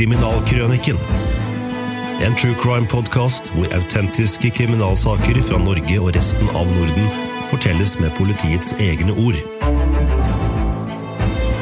[0.00, 0.96] Kriminalkrøniken.
[2.24, 7.10] En true crime-podkast hvor autentiske kriminalsaker fra Norge og resten av Norden
[7.50, 9.36] fortelles med politiets egne ord.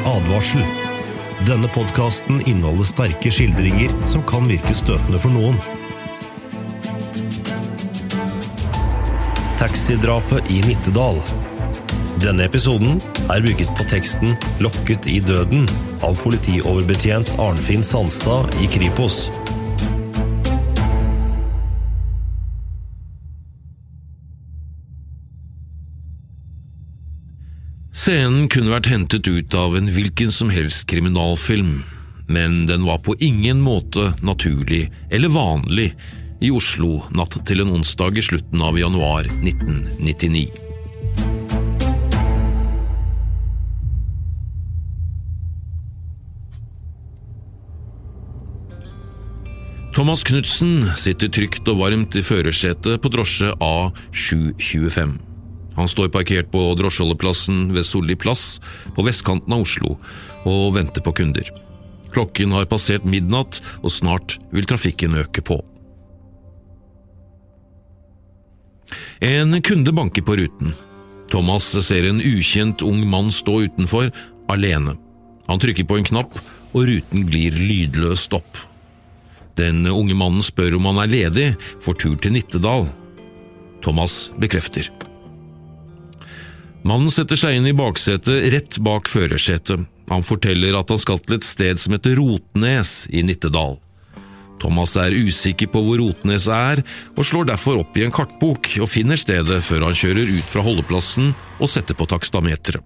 [0.07, 0.63] Advarsel.
[1.49, 5.59] Denne podkasten inneholder sterke skildringer som kan virke støtende for noen.
[9.59, 11.19] Taxidrapet i Nittedal.
[12.19, 12.97] Denne episoden
[13.31, 15.69] er bygget på teksten 'Lokket i døden'
[16.03, 19.29] av politioverbetjent Arnfinn Sandstad i Kripos.
[27.95, 31.83] Scenen kunne vært hentet ut av en hvilken som helst kriminalfilm,
[32.27, 35.93] men den var på ingen måte naturlig eller vanlig
[36.41, 40.68] i Oslo natt til en onsdag i slutten av januar 1999.
[49.89, 55.15] Thomas Knutsen sitter trygt og varmt i førersetet på drosje A725.
[55.79, 58.59] Han står parkert på drosjeholdeplassen ved Solli plass
[58.93, 59.95] på vestkanten av Oslo
[60.45, 61.49] og venter på kunder.
[62.13, 65.59] Klokken har passert midnatt, og snart vil trafikken øke på.
[69.25, 70.73] En kunde banker på ruten.
[71.33, 74.13] Thomas ser en ukjent ung mann stå utenfor,
[74.49, 74.97] alene.
[75.49, 76.41] Han trykker på en knapp,
[76.73, 78.68] og ruten glir lydløst opp.
[79.59, 81.49] Den unge mannen spør om han er ledig
[81.83, 82.87] for tur til Nittedal.
[83.83, 84.87] Thomas bekrefter.
[86.87, 89.83] Mannen setter seg inn i baksetet rett bak førersetet.
[90.09, 93.77] Han forteller at han skal til et sted som heter Rotnes i Nittedal.
[94.59, 96.81] Thomas er usikker på hvor Rotnes er,
[97.15, 100.63] og slår derfor opp i en kartbok og finner stedet før han kjører ut fra
[100.65, 102.83] holdeplassen og setter på takstameteret.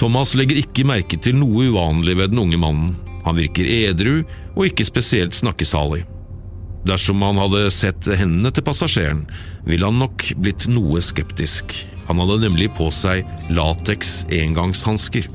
[0.00, 2.94] Thomas legger ikke merke til noe uvanlig ved den unge mannen.
[3.26, 4.22] Han virker edru
[4.56, 6.04] og ikke spesielt snakkesalig.
[6.88, 9.26] Dersom han hadde sett hendene til passasjeren,
[9.68, 11.76] ville han nok blitt noe skeptisk.
[12.08, 15.28] Han hadde nemlig på seg lateks engangshansker.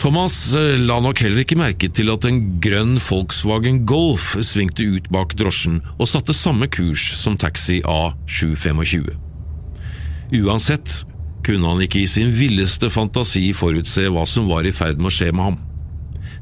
[0.00, 5.34] Thomas la nok heller ikke merke til at en grønn Volkswagen Golf svingte ut bak
[5.36, 9.10] drosjen og satte samme kurs som taxi A725.
[10.40, 11.02] Uansett
[11.50, 15.14] kunne han ikke i sin villeste fantasi forutse hva som var i ferd med å
[15.16, 15.56] skje med ham.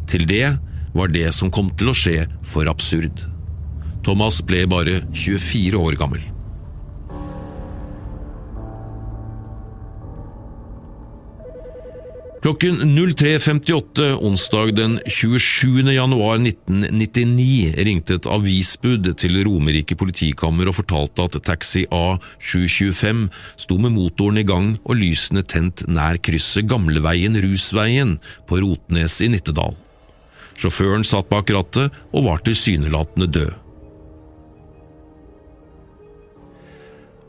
[0.09, 0.51] Til det
[0.93, 3.23] var det som kom til å skje, for absurd.
[4.05, 6.21] Thomas ble bare 24 år gammel.
[12.38, 15.93] Klokken 03.58 onsdag den 27.
[15.93, 23.25] januar 1999 ringte et avisbud til Romerike politikammer og fortalte at taxi A725
[23.59, 29.32] sto med motoren i gang og lysene tent nær krysset Gamleveien Rusveien på Rotnes i
[29.34, 29.75] Nittedal.
[30.59, 33.50] Sjåføren satt bak rattet og var tilsynelatende død.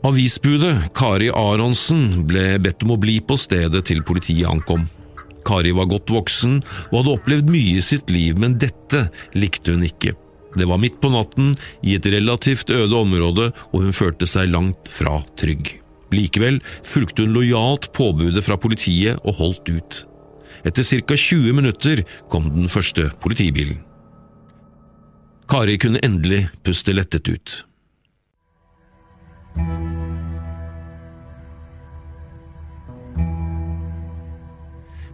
[0.06, 4.86] Avisbudet, Kari Aronsen, ble bedt om å bli på stedet til politiet ankom.
[5.46, 9.06] Kari var godt voksen og hadde opplevd mye i sitt liv, men dette
[9.36, 10.14] likte hun ikke.
[10.58, 11.54] Det var midt på natten,
[11.86, 15.76] i et relativt øde område, og hun følte seg langt fra trygg.
[16.10, 20.00] Likevel fulgte hun lojalt påbudet fra politiet og holdt ut.
[20.66, 21.16] Etter ca.
[21.16, 23.80] 20 minutter kom den første politibilen.
[25.50, 27.56] Kari kunne endelig puste lettet ut.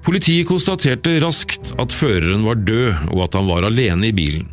[0.07, 4.47] Politiet konstaterte raskt at føreren var død, og at han var alene i bilen.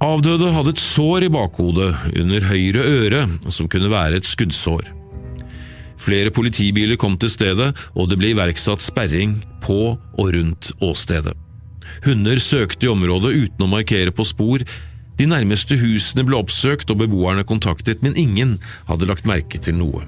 [0.00, 3.22] Avdøde hadde et sår i bakhodet under høyre øre,
[3.52, 4.88] som kunne være et skuddsår.
[6.00, 11.36] Flere politibiler kom til stedet, og det ble iverksatt sperring på og rundt åstedet.
[12.04, 14.64] Hunder søkte i området uten å markere på spor.
[15.16, 18.56] De nærmeste husene ble oppsøkt og beboerne kontaktet, men ingen
[18.88, 20.04] hadde lagt merke til noe.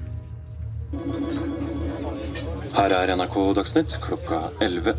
[2.75, 4.93] Her er NRK Dagsnytt klokka 11.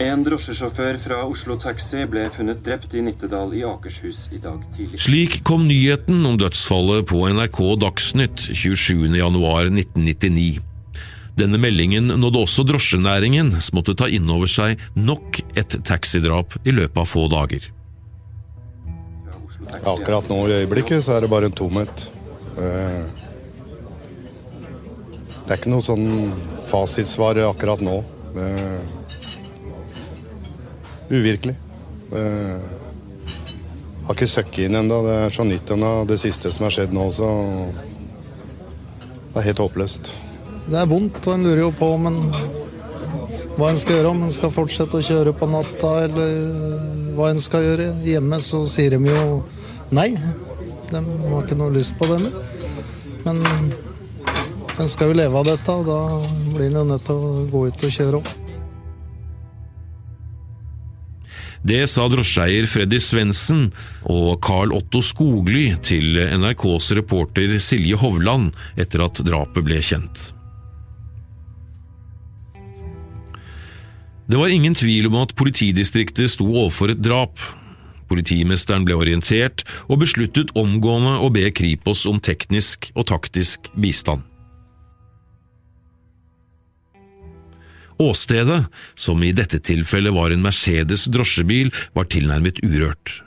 [0.00, 5.00] En drosjesjåfør fra Oslo Taxi ble funnet drept i Nittedal i Akershus i dag tidlig.
[5.04, 10.60] Slik kom nyheten om dødsfallet på NRK Dagsnytt 27.1.1999.
[11.40, 16.74] Denne meldingen nådde også drosjenæringen, som måtte ta inn over seg nok et taxidrap i
[16.74, 17.68] løpet av få dager.
[19.84, 22.08] Akkurat nå i øyeblikket så er det bare en tomhet.
[22.58, 23.04] Eh,
[25.50, 26.04] Det er ikke noe sånn
[26.70, 27.96] fasitsvar akkurat nå.
[31.10, 31.56] Uvirkelig.
[34.06, 35.00] Har ikke søkket inn ennå.
[35.08, 37.26] Det er så nytt ennå, det siste som har skjedd nå, så
[39.32, 40.12] det er helt håpløst.
[40.70, 42.22] det er vondt, og en lurer jo på men
[43.58, 44.14] hva en skal gjøre.
[44.14, 46.30] Om en skal fortsette å kjøre på natta, eller
[47.18, 47.90] hva en skal gjøre.
[48.06, 49.42] Hjemme så sier de jo
[49.90, 50.12] nei.
[50.94, 52.34] De har ikke noe lyst på det mer.
[53.26, 53.42] Men
[54.80, 55.98] en skal jo leve av dette, og da
[56.54, 58.30] blir en jo nødt til å gå ut og kjøre opp.
[61.60, 63.66] Det sa drosjeeier Freddy Svendsen
[64.08, 70.30] og Carl Otto Skogly til NRKs reporter Silje Hovland etter at drapet ble kjent.
[74.30, 77.36] Det var ingen tvil om at politidistriktet sto overfor et drap.
[78.08, 84.29] Politimesteren ble orientert og besluttet omgående å be Kripos om teknisk og taktisk bistand.
[88.00, 88.64] Åstedet,
[88.96, 93.20] som i dette tilfellet var en Mercedes drosjebil, var tilnærmet urørt.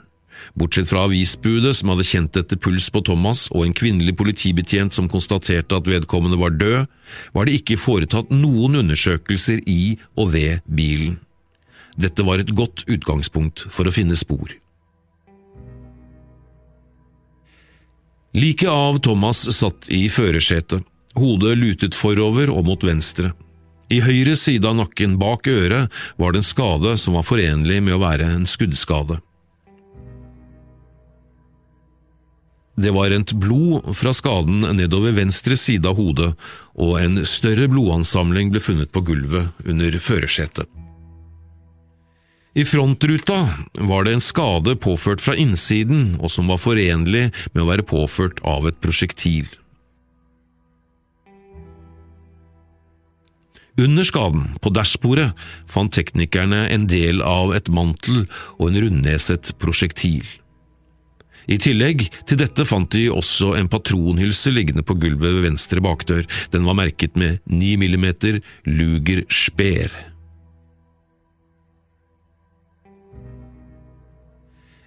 [0.58, 5.06] Bortsett fra avisbudet som hadde kjent etter puls på Thomas, og en kvinnelig politibetjent som
[5.10, 6.90] konstaterte at vedkommende var død,
[7.34, 11.20] var det ikke foretatt noen undersøkelser i og ved bilen.
[11.94, 14.50] Dette var et godt utgangspunkt for å finne spor.
[18.34, 20.82] Liket av Thomas satt i førersetet,
[21.14, 23.30] hodet lutet forover og mot venstre.
[23.92, 27.96] I høyre side av nakken bak øret var det en skade som var forenlig med
[27.96, 29.20] å være en skuddskade.
[32.74, 36.32] Det var rent blod fra skaden nedover venstre side av hodet,
[36.74, 40.66] og en større blodansamling ble funnet på gulvet under førersetet.
[42.54, 43.48] I frontruta
[43.82, 48.42] var det en skade påført fra innsiden, og som var forenlig med å være påført
[48.46, 49.48] av et prosjektil.
[53.76, 55.32] Under skaden, på dashbordet,
[55.66, 58.22] fant teknikerne en del av et mantel
[58.54, 60.22] og en rundneset prosjektil.
[61.50, 66.22] I tillegg til dette fant de også en patronhylse liggende på gulvet ved venstre bakdør.
[66.54, 68.06] Den var merket med 9 mm
[68.70, 69.92] Luger Speer.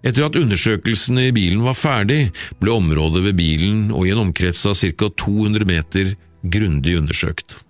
[0.07, 2.29] Etter at undersøkelsene i bilen var ferdig,
[2.61, 5.11] ble området ved bilen og i en omkrets av ca.
[5.11, 6.13] 200 meter
[6.47, 7.66] grundig undersøkt.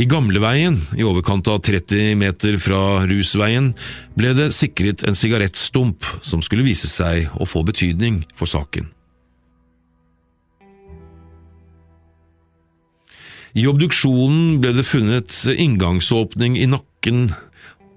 [0.00, 3.74] I gamleveien, i overkant av 30 meter fra rusveien,
[4.16, 8.88] ble det sikret en sigarettstump som skulle vise seg å få betydning for saken.
[13.52, 17.34] I obduksjonen ble det funnet inngangsåpning i nakken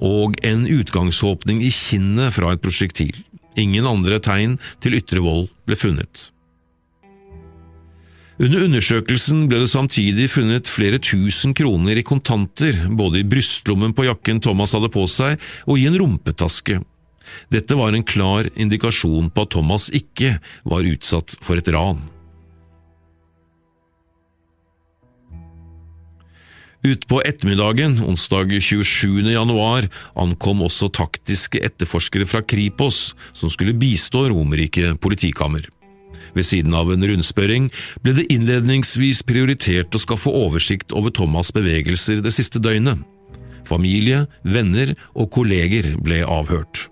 [0.04, 3.16] og en utgangsåpning i kinnet fra et prosjektil.
[3.56, 6.33] Ingen andre tegn til ytre vold ble funnet.
[8.42, 14.08] Under undersøkelsen ble det samtidig funnet flere tusen kroner i kontanter, både i brystlommen på
[14.08, 15.38] jakken Thomas hadde på seg,
[15.70, 16.80] og i en rumpetaske.
[17.54, 22.02] Dette var en klar indikasjon på at Thomas ikke var utsatt for et ran.
[26.84, 29.22] Utpå ettermiddagen, onsdag 27.
[29.30, 29.86] januar,
[30.20, 35.70] ankom også taktiske etterforskere fra Kripos, som skulle bistå Romerike politikammer.
[36.34, 37.70] Ved siden av en rundspørring
[38.04, 43.04] ble det innledningsvis prioritert å skaffe oversikt over Thomas' bevegelser det siste døgnet.
[43.68, 46.88] Familie, venner og kolleger ble avhørt.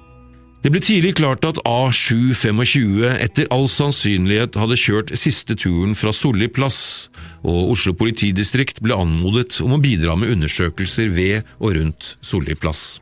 [0.61, 6.45] Det ble tidlig klart at A725 etter all sannsynlighet hadde kjørt siste turen fra Solli
[6.53, 7.09] plass,
[7.41, 13.00] og Oslo politidistrikt ble anmodet om å bidra med undersøkelser ved og rundt Solli plass.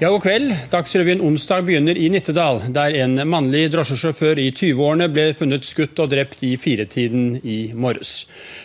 [0.00, 0.52] Ja, god kveld.
[0.72, 6.08] Dagsrevyen onsdag begynner i Nittedal, der en mannlig drosjesjåfør i 20-årene ble funnet skutt og
[6.14, 8.22] drept i firetiden i morges.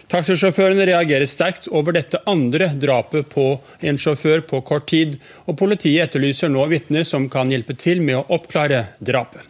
[0.08, 3.50] Taxisjåførene reagerer sterkt over dette andre drapet på
[3.84, 8.22] en sjåfør på kort tid, og politiet etterlyser nå vitner som kan hjelpe til med
[8.22, 9.44] å oppklare drapet.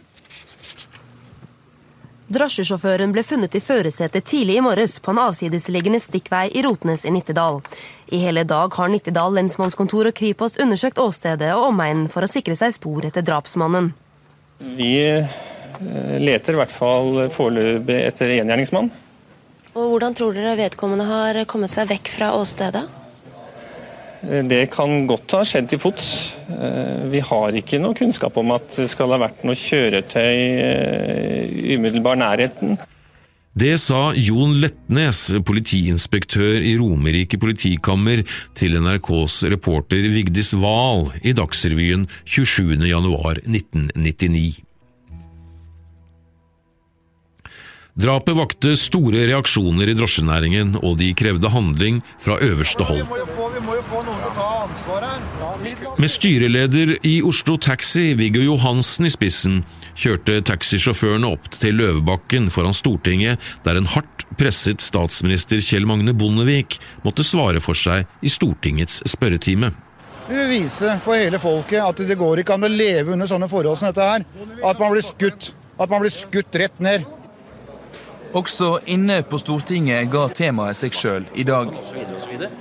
[2.26, 7.12] Drosjesjåføren ble funnet i førersetet tidlig i morges på en avsidesliggende stikkvei i Rotnes i
[7.14, 7.60] Nittedal.
[8.10, 12.58] I hele dag har Nittedal lensmannskontor og Kripos undersøkt åstedet og omegnen for å sikre
[12.58, 13.92] seg spor etter drapsmannen.
[14.58, 15.38] Vi eh,
[16.18, 18.90] leter i hvert fall foreløpig etter enhjerningsmann.
[19.76, 22.88] Og Hvordan tror dere vedkommende har kommet seg vekk fra åstedet?
[24.26, 26.34] Det kan godt ha skjedd til fots.
[26.50, 31.46] Eh, vi har ikke noe kunnskap om at det skal ha vært noe kjøretøy eh,
[31.46, 32.74] i umiddelbar nærheten.
[33.56, 38.20] Det sa Jon Letnes, politiinspektør i Romerike politikammer,
[38.58, 44.60] til NRKs reporter Vigdis Wahl i Dagsrevyen 27.1.1999.
[47.96, 53.08] Drapet vakte store reaksjoner i drosjenæringen, og de krevde handling fra øverste hold.
[53.86, 55.24] Få noen til å ta ansvar her.
[56.02, 59.60] Med styreleder i Oslo Taxi, Viggo Johansen i spissen,
[59.94, 66.80] kjørte taxisjåførene opp til Løvebakken foran Stortinget, der en hardt presset statsminister Kjell Magne Bondevik
[67.06, 69.70] måtte svare for seg i Stortingets spørretime.
[70.26, 73.46] Vi vil vise for hele folket at det går ikke an å leve under sånne
[73.50, 74.26] forhold som dette her.
[74.66, 75.52] At man blir skutt.
[75.78, 77.06] At man blir skutt rett ned.
[78.32, 81.70] Også inne på Stortinget ga temaet seg sjøl i dag.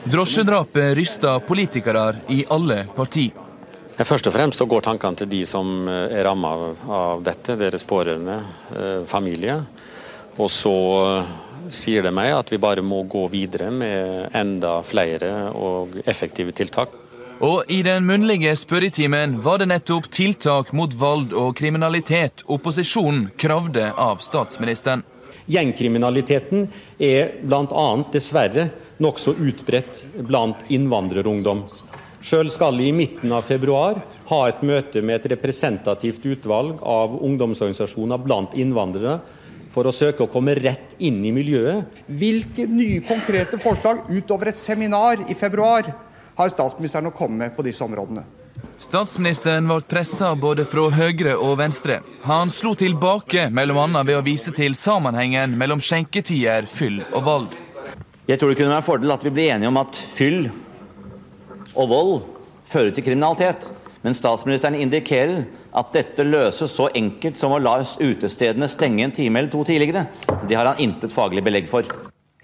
[0.06, 3.32] Drosjedrapet rysta politikere i alle parti.
[3.96, 6.52] Først og fremst så går tankene til de som eh, er ramma
[6.92, 8.42] av dette, deres pårørende,
[8.76, 9.56] eh, familie.
[10.36, 11.32] Og så eh,
[11.72, 16.92] sier det meg at vi bare må gå videre med enda flere og effektive tiltak.
[17.44, 23.90] Og i den munnlige spørretimen var det nettopp tiltak mot vold og kriminalitet opposisjonen kravde
[23.92, 25.04] av statsministeren.
[25.46, 27.88] Gjengkriminaliteten er bl.a.
[28.14, 28.70] dessverre
[29.02, 31.66] nokså utbredt blant innvandrerungdom.
[32.26, 34.00] Sjøl skal jeg i midten av februar
[34.32, 39.20] ha et møte med et representativt utvalg av ungdomsorganisasjoner blant innvandrere
[39.76, 42.00] for å søke å komme rett inn i miljøet.
[42.08, 45.92] Hvilke nye konkrete forslag utover et seminar i februar
[46.36, 48.24] har statsministeren å komme med på disse områdene?
[48.78, 52.02] Statsministeren ble pressa både fra høyre og venstre.
[52.28, 53.86] Han slo tilbake, bl.a.
[54.04, 57.54] ved å vise til sammenhengen mellom skjenketider, fyll og vold.
[58.28, 60.50] Jeg tror det kunne være en fordel at vi blir enige om at fyll
[61.72, 62.14] og vold
[62.68, 63.70] fører til kriminalitet.
[64.04, 69.40] Men statsministeren indikerer at dette løses så enkelt som å la utestedene stenge en time
[69.40, 70.04] eller to tidligere.
[70.50, 71.88] Det har han intet faglig belegg for.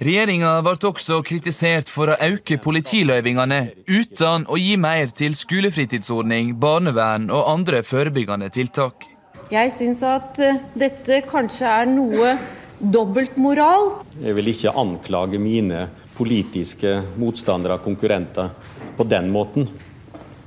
[0.01, 7.27] Regjeringa ble også kritisert for å øke politiløyvingene uten å gi mer til skolefritidsordning, barnevern
[7.29, 9.05] og andre forebyggende tiltak.
[9.53, 12.33] Jeg syns at eh, dette kanskje er noe
[12.81, 13.91] dobbeltmoral.
[14.17, 15.85] Jeg vil ikke anklage mine
[16.17, 18.49] politiske motstandere og konkurrenter
[18.97, 19.69] på den måten.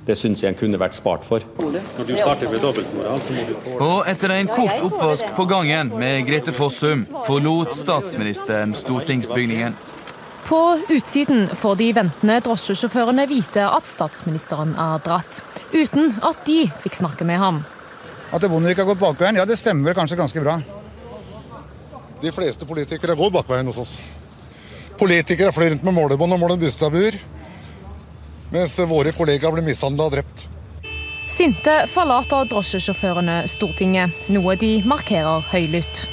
[0.04, 1.44] Det syns jeg en kunne vært spart for.
[1.58, 5.92] Når du starter med dobbeltmoral, så må du Og etter en kort oppvask på gangen
[5.96, 9.76] med Grete Fossum forlot statsministeren stortingsbygningen.
[10.44, 10.60] På
[10.92, 15.40] utsiden får de ventende drosjesjåførene vite at statsministeren er dratt,
[15.72, 17.62] uten at de fikk snakke med ham.
[18.28, 20.58] At Bondevik har gått bakveien, ja det stemmer vel kanskje ganske bra.
[22.20, 23.94] De fleste politikere går bakveien hos oss.
[25.00, 27.16] Politikere flyr rundt med målebånd og måler bustabuer
[28.52, 30.48] mens våre kollegaer blir mishandla og drept.
[31.30, 36.04] Sinte forlater drosjesjåførene Stortinget, noe de markerer høylytt.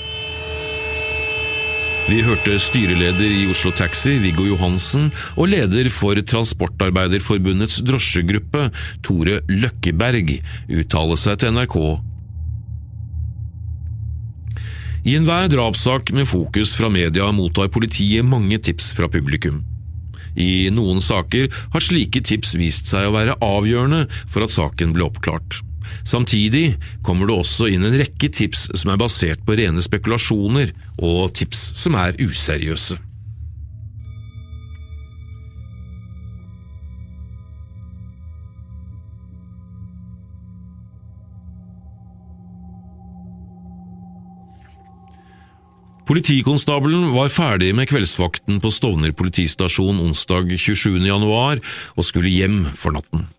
[2.07, 8.65] Vi hørte styreleder i Oslo Taxi, Viggo Johansen, og leder for Transportarbeiderforbundets drosjegruppe,
[9.05, 10.33] Tore Løkkeberg,
[10.81, 11.77] uttale seg til NRK.
[15.07, 19.61] I enhver drapssak med fokus fra media mottar politiet mange tips fra publikum.
[20.35, 25.07] I noen saker har slike tips vist seg å være avgjørende for at saken ble
[25.09, 25.59] oppklart.
[26.07, 30.71] Samtidig kommer det også inn en rekke tips som er basert på rene spekulasjoner,
[31.03, 32.97] og tips som er useriøse.
[46.11, 50.97] Politikonstabelen var ferdig med kveldsvakten på Stovner politistasjon onsdag 27.
[51.07, 51.61] januar
[51.95, 53.29] og skulle hjem for natten.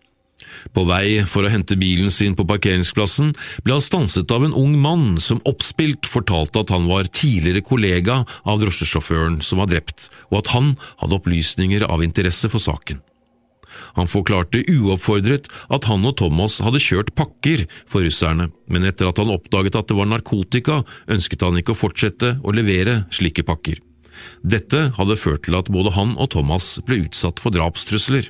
[0.73, 4.73] På vei for å hente bilen sin på parkeringsplassen ble han stanset av en ung
[4.81, 10.41] mann som oppspilt fortalte at han var tidligere kollega av drosjesjåføren som var drept, og
[10.41, 13.05] at han hadde opplysninger av interesse for saken.
[13.97, 19.21] Han forklarte uoppfordret at han og Thomas hadde kjørt pakker for russerne, men etter at
[19.21, 20.81] han oppdaget at det var narkotika,
[21.11, 23.81] ønsket han ikke å fortsette å levere slike pakker.
[24.45, 28.29] Dette hadde ført til at både han og Thomas ble utsatt for drapstrusler.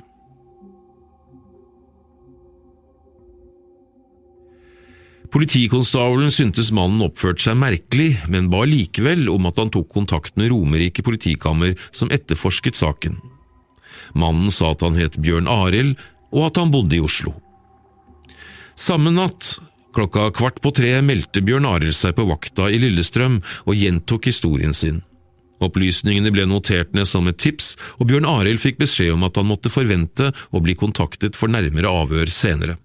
[5.34, 10.52] Politikonstabelen syntes mannen oppførte seg merkelig, men ba likevel om at han tok kontakt med
[10.52, 13.18] Romerike politikammer, som etterforsket saken.
[14.12, 15.96] Mannen sa at han het Bjørn Arild,
[16.34, 17.32] og at han bodde i Oslo.
[18.74, 19.56] Samme natt,
[19.94, 24.74] klokka kvart på tre, meldte Bjørn Arild seg på vakta i Lillestrøm og gjentok historien
[24.74, 25.02] sin.
[25.62, 29.48] Opplysningene ble notert ned som et tips, og Bjørn Arild fikk beskjed om at han
[29.48, 32.76] måtte forvente å bli kontaktet for nærmere avhør senere.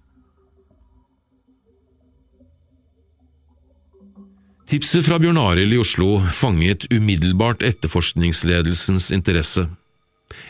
[4.70, 9.66] Tipset fra Bjørn Arild i Oslo fanget umiddelbart etterforskningsledelsens interesse.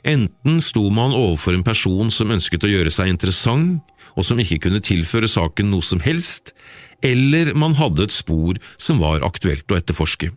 [0.05, 3.83] Enten sto man overfor en person som ønsket å gjøre seg interessant,
[4.19, 6.55] og som ikke kunne tilføre saken noe som helst,
[7.03, 10.33] eller man hadde et spor som var aktuelt å etterforske.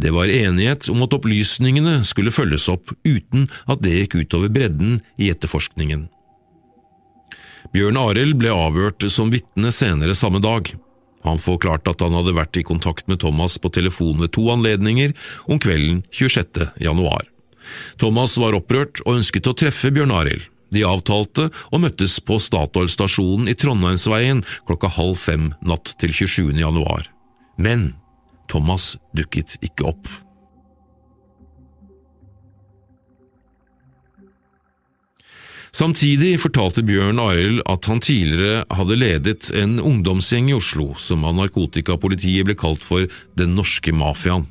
[0.00, 5.00] Det var enighet om at opplysningene skulle følges opp uten at det gikk utover bredden
[5.20, 6.06] i etterforskningen.
[7.74, 10.72] Bjørn Arild ble avhørt som vitne senere samme dag.
[11.26, 15.12] Han forklarte at han hadde vært i kontakt med Thomas på telefon ved to anledninger
[15.44, 16.64] om kvelden 26.
[16.80, 17.28] januar.
[18.00, 20.48] Thomas var opprørt og ønsket å treffe Bjørn Arild.
[20.70, 26.54] De avtalte og møttes på Statoil-stasjonen i Trondheimsveien klokka halv fem natt til 27.
[26.62, 27.10] januar.
[27.58, 27.92] Men
[28.50, 30.10] Thomas dukket ikke opp.
[35.70, 41.36] Samtidig fortalte Bjørn Arild at han tidligere hadde ledet en ungdomsgjeng i Oslo som av
[41.38, 43.06] narkotikapolitiet ble kalt for
[43.38, 44.48] Den norske mafiaen.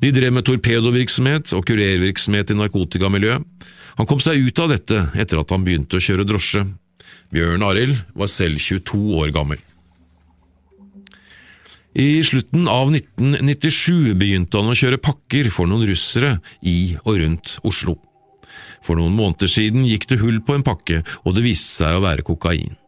[0.00, 3.44] De drev med torpedovirksomhet og kurervirksomhet i narkotikamiljøet.
[3.98, 6.64] Han kom seg ut av dette etter at han begynte å kjøre drosje.
[7.34, 9.60] Bjørn Arild var selv 22 år gammel.
[12.00, 17.56] I slutten av 1997 begynte han å kjøre pakker for noen russere i og rundt
[17.66, 17.98] Oslo.
[18.80, 22.04] For noen måneder siden gikk det hull på en pakke, og det viste seg å
[22.06, 22.79] være kokain.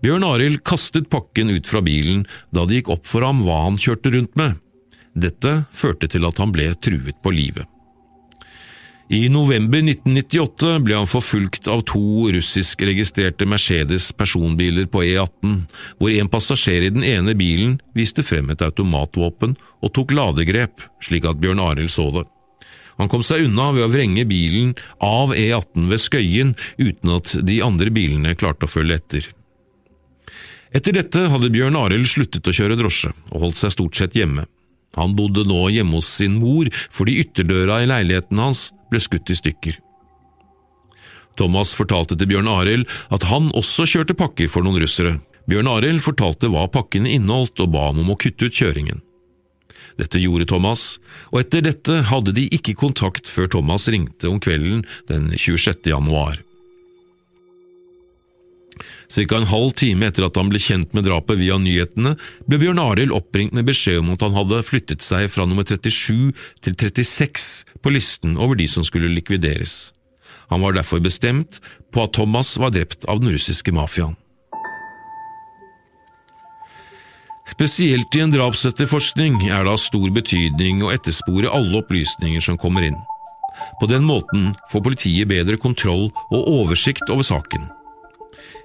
[0.00, 2.24] Bjørn Arild kastet pakken ut fra bilen
[2.56, 4.56] da det gikk opp for ham hva han kjørte rundt med.
[5.12, 7.68] Dette førte til at han ble truet på livet.
[9.10, 15.56] I november 1998 ble han forfulgt av to russiskregistrerte Mercedes personbiler på E18,
[15.98, 21.26] hvor en passasjer i den ene bilen viste frem et automatvåpen og tok ladegrep, slik
[21.26, 22.24] at Bjørn Arild så det.
[23.02, 27.58] Han kom seg unna ved å vrenge bilen av E18 ved Skøyen uten at de
[27.66, 29.28] andre bilene klarte å følge etter.
[30.70, 34.46] Etter dette hadde Bjørn Arild sluttet å kjøre drosje og holdt seg stort sett hjemme.
[34.98, 39.38] Han bodde nå hjemme hos sin mor fordi ytterdøra i leiligheten hans ble skutt i
[39.38, 39.78] stykker.
[41.38, 45.16] Thomas fortalte til Bjørn Arild at han også kjørte pakker for noen russere.
[45.50, 49.00] Bjørn Arild fortalte hva pakkene inneholdt og ba ham om å kutte ut kjøringen.
[49.98, 51.00] Dette gjorde Thomas,
[51.32, 55.90] og etter dette hadde de ikke kontakt før Thomas ringte om kvelden den 26.
[55.90, 56.38] januar.
[59.10, 62.14] Cirka en halv time etter at han ble kjent med drapet via nyhetene,
[62.46, 66.30] ble Bjørn Arild oppringt med beskjed om at han hadde flyttet seg fra nummer 37
[66.62, 67.48] til 36
[67.82, 69.90] på listen over de som skulle likvideres.
[70.54, 71.58] Han var derfor bestemt
[71.90, 74.14] på at Thomas var drept av den russiske mafiaen.
[77.50, 82.86] Spesielt i en drapsetterforskning er det av stor betydning å etterspore alle opplysninger som kommer
[82.86, 82.98] inn.
[83.82, 87.66] På den måten får politiet bedre kontroll og oversikt over saken.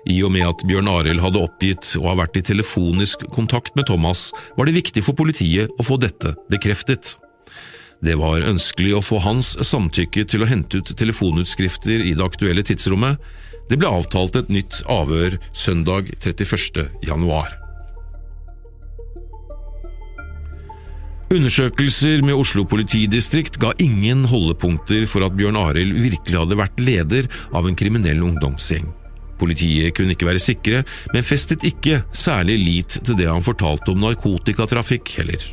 [0.05, 3.87] I og med at Bjørn Arild hadde oppgitt å ha vært i telefonisk kontakt med
[3.89, 7.15] Thomas, var det viktig for politiet å få dette bekreftet.
[8.05, 12.65] Det var ønskelig å få hans samtykke til å hente ut telefonutskrifter i det aktuelle
[12.65, 13.21] tidsrommet.
[13.69, 16.85] Det ble avtalt et nytt avhør søndag 31.
[17.07, 17.55] januar.
[21.33, 27.31] Undersøkelser med Oslo politidistrikt ga ingen holdepunkter for at Bjørn Arild virkelig hadde vært leder
[27.49, 28.85] av en kriminell ungdomsgjeng.
[29.39, 34.01] Politiet kunne ikke være sikre, men festet ikke særlig lit til det han fortalte om
[34.03, 35.43] narkotikatrafikk heller.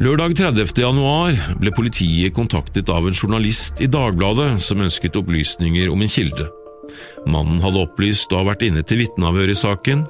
[0.00, 0.70] Lørdag 30.
[0.80, 6.46] januar ble politiet kontaktet av en journalist i Dagbladet som ønsket opplysninger om en kilde.
[7.28, 10.06] Mannen hadde opplyst å ha vært inne til vitneavhør i saken.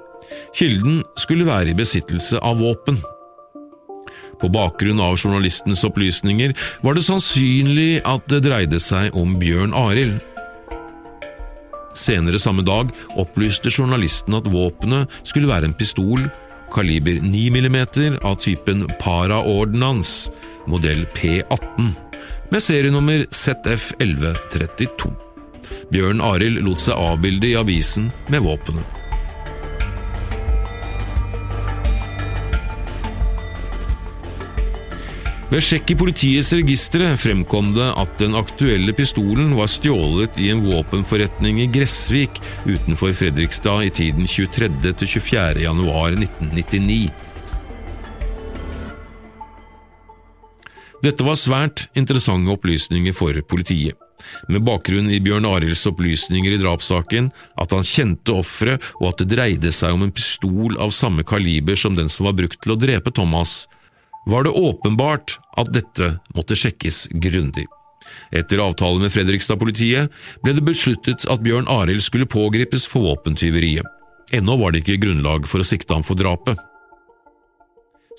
[0.55, 3.01] Kilden skulle være i besittelse av våpen.
[4.41, 6.55] På bakgrunn av journalistens opplysninger
[6.87, 10.21] var det sannsynlig at det dreide seg om Bjørn Arild.
[12.01, 16.25] Senere samme dag opplyste journalisten at våpenet skulle være en pistol
[16.73, 17.79] kaliber 9 mm
[18.23, 20.31] av typen Para-ordnans,
[20.71, 21.91] modell P18,
[22.51, 25.11] med serienummer ZF1132.
[25.91, 29.00] Bjørn Arild lot seg avbilde i avisen med våpenet.
[35.51, 40.61] Ved sjekk i politiets registre fremkom det at den aktuelle pistolen var stjålet i en
[40.63, 44.69] våpenforretning i Gressvik utenfor Fredrikstad i tiden 23.
[45.01, 45.65] til 24.
[45.65, 47.11] januar 1999.
[51.03, 53.99] Dette var svært interessante opplysninger for politiet.
[54.47, 59.33] Med bakgrunn i Bjørn Arilds opplysninger i drapssaken, at han kjente offeret og at det
[59.35, 62.79] dreide seg om en pistol av samme kaliber som den som var brukt til å
[62.79, 63.65] drepe Thomas,
[64.27, 67.67] var det åpenbart at dette måtte sjekkes grundig.
[68.35, 70.11] Etter avtale med Fredrikstad-politiet
[70.45, 73.87] ble det besluttet at Bjørn Arild skulle pågripes for våpentyveriet.
[74.35, 76.59] Ennå var det ikke grunnlag for å sikte ham for drapet.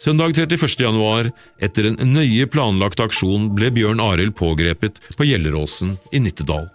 [0.02, 0.80] Søndag 31.
[0.82, 1.30] januar,
[1.62, 6.72] etter en nøye planlagt aksjon, ble Bjørn Arild pågrepet på Gjelleråsen i Nittedal.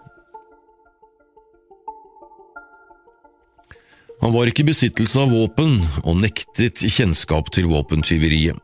[4.23, 5.75] Han var ikke i besittelse av våpen,
[6.07, 8.57] og nektet kjennskap til våpentyveriet.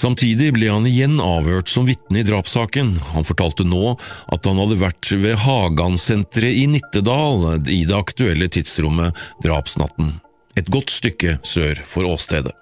[0.00, 2.94] Samtidig ble han igjen avhørt som vitne i drapssaken.
[3.12, 3.98] Han fortalte nå
[4.32, 10.14] at han hadde vært ved Hagan-senteret i Nittedal i det aktuelle tidsrommet drapsnatten,
[10.56, 12.54] et godt stykke sør for åstedet.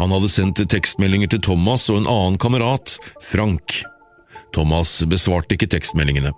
[0.00, 3.82] Han hadde sendt tekstmeldinger til Thomas og en annen kamerat, Frank.
[4.56, 6.32] Thomas besvarte ikke tekstmeldingene.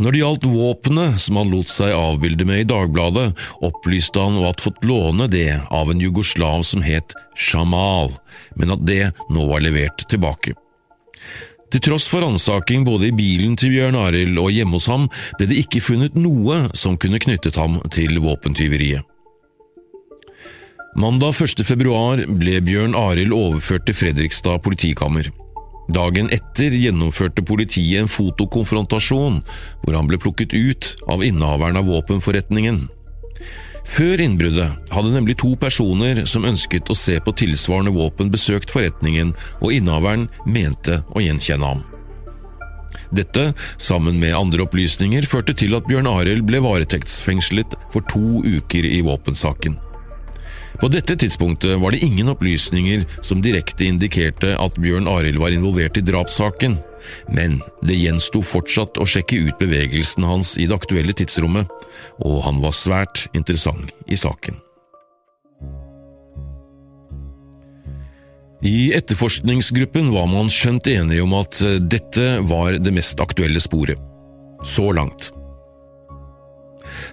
[0.00, 4.46] Når det gjaldt våpenet som han lot seg avbilde med i Dagbladet, opplyste han å
[4.46, 8.14] ha fått låne det av en jugoslav som het Shamal,
[8.56, 10.54] men at det nå var levert tilbake.
[11.70, 15.04] Til tross for ransaking både i bilen til Bjørn Arild og hjemme hos ham,
[15.38, 19.04] ble det ikke funnet noe som kunne knyttet ham til våpentyveriet.
[20.98, 21.60] Mandag 1.
[21.68, 25.28] februar ble Bjørn Arild overført til Fredrikstad politikammer.
[25.88, 29.40] Dagen etter gjennomførte politiet en fotokonfrontasjon,
[29.82, 32.84] hvor han ble plukket ut av innehaveren av våpenforretningen.
[33.90, 39.32] Før innbruddet hadde nemlig to personer som ønsket å se på tilsvarende våpen, besøkt forretningen,
[39.58, 41.82] og innehaveren mente å gjenkjenne ham.
[43.10, 48.86] Dette, sammen med andre opplysninger, førte til at Bjørn Arild ble varetektsfengslet for to uker
[48.86, 49.78] i våpensaken.
[50.80, 55.98] På dette tidspunktet var det ingen opplysninger som direkte indikerte at Bjørn Arild var involvert
[56.00, 56.78] i drapssaken,
[57.28, 61.68] men det gjensto fortsatt å sjekke ut bevegelsen hans i det aktuelle tidsrommet,
[62.24, 64.56] og han var svært interessant i saken.
[68.64, 71.60] I etterforskningsgruppen var man skjønt enige om at
[71.92, 74.00] dette var det mest aktuelle sporet.
[74.64, 75.30] Så langt.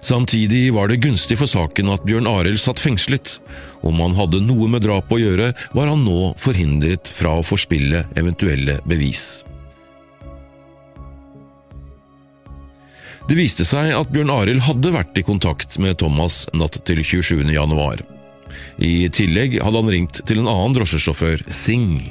[0.00, 3.38] Samtidig var det gunstig for saken at Bjørn Arild satt fengslet.
[3.86, 8.06] Om han hadde noe med drapet å gjøre, var han nå forhindret fra å forspille
[8.18, 9.42] eventuelle bevis.
[13.28, 17.44] Det viste seg at Bjørn Arild hadde vært i kontakt med Thomas natt til 27.
[17.52, 18.00] januar.
[18.80, 22.08] I tillegg hadde han ringt til en annen drosjesjåfør, Singh,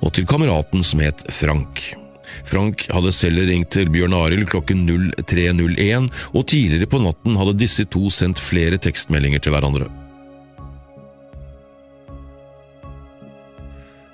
[0.00, 1.99] og til kameraten som het Frank.
[2.48, 4.86] Frank hadde selv ringt til Bjørn Arild klokken
[5.20, 9.88] 03.01, og tidligere på natten hadde disse to sendt flere tekstmeldinger til hverandre.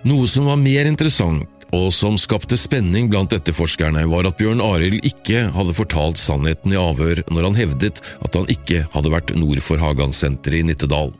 [0.06, 5.02] Noe som var mer interessant, og som skapte spenning blant etterforskerne, var at Bjørn Arild
[5.08, 9.62] ikke hadde fortalt sannheten i avhør når han hevdet at han ikke hadde vært nord
[9.66, 11.10] for Hagan-senteret i Nittedal.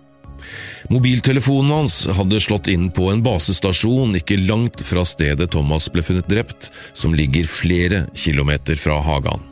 [0.93, 6.31] Mobiltelefonen hans hadde slått inn på en basestasjon ikke langt fra stedet Thomas ble funnet
[6.31, 9.43] drept, som ligger flere kilometer fra Hagan.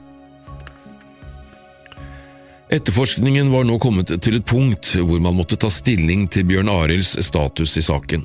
[2.74, 7.12] Etterforskningen var nå kommet til et punkt hvor man måtte ta stilling til Bjørn Arilds
[7.26, 8.24] status i saken.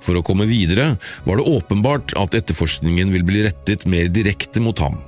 [0.00, 0.94] For å komme videre
[1.26, 4.98] var det åpenbart at etterforskningen ville bli rettet mer direkte mot ham.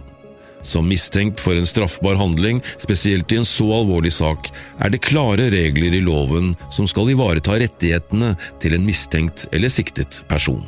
[0.63, 5.51] Som mistenkt for en straffbar handling, spesielt i en så alvorlig sak, er det klare
[5.53, 10.63] regler i loven som skal ivareta rettighetene til en mistenkt eller siktet person.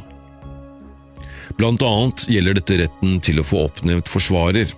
[1.58, 4.72] Blant annet gjelder dette retten til å få oppnevnt forsvarer.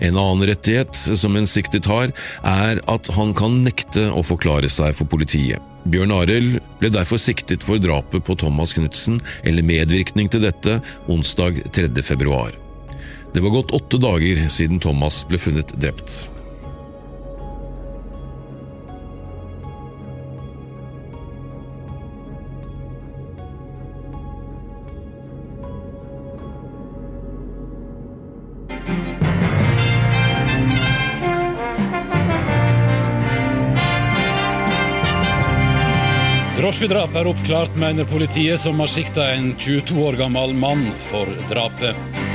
[0.00, 4.96] En annen rettighet som en siktet har, er at han kan nekte å forklare seg
[4.96, 5.60] for politiet.
[5.90, 11.62] Bjørn Arild ble derfor siktet for drapet på Thomas Knutsen eller medvirkning til dette onsdag
[11.76, 11.92] 3.
[12.04, 12.56] februar.
[13.32, 16.30] Det var gått åtte dager siden Thomas ble funnet drept.
[36.60, 42.29] Drosjedrap er oppklart, mener politiet, som har sikta en 22 år gammel mann for drapet.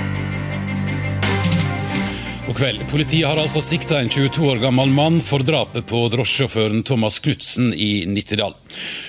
[2.45, 2.81] God kveld.
[2.91, 7.71] Politiet har altså sikta en 22 år gammel mann for drapet på drosjesjåføren Thomas Knutsen
[7.73, 8.53] i Nittedal.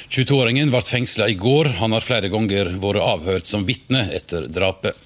[0.09, 1.75] 22-åringen ble fengsla i går.
[1.83, 4.97] Han har flere ganger vært avhørt som vitne etter drapet.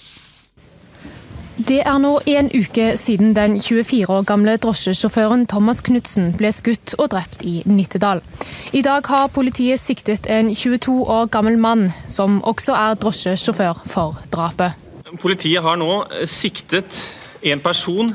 [1.59, 6.95] Det er nå en uke siden den 24 år gamle drosjesjåføren Thomas Knutsen ble skutt
[7.01, 8.23] og drept i Nittedal.
[8.71, 14.23] I dag har politiet siktet en 22 år gammel mann, som også er drosjesjåfør, for
[14.31, 14.79] drapet.
[15.19, 17.09] Politiet har nå siktet
[17.43, 18.13] en person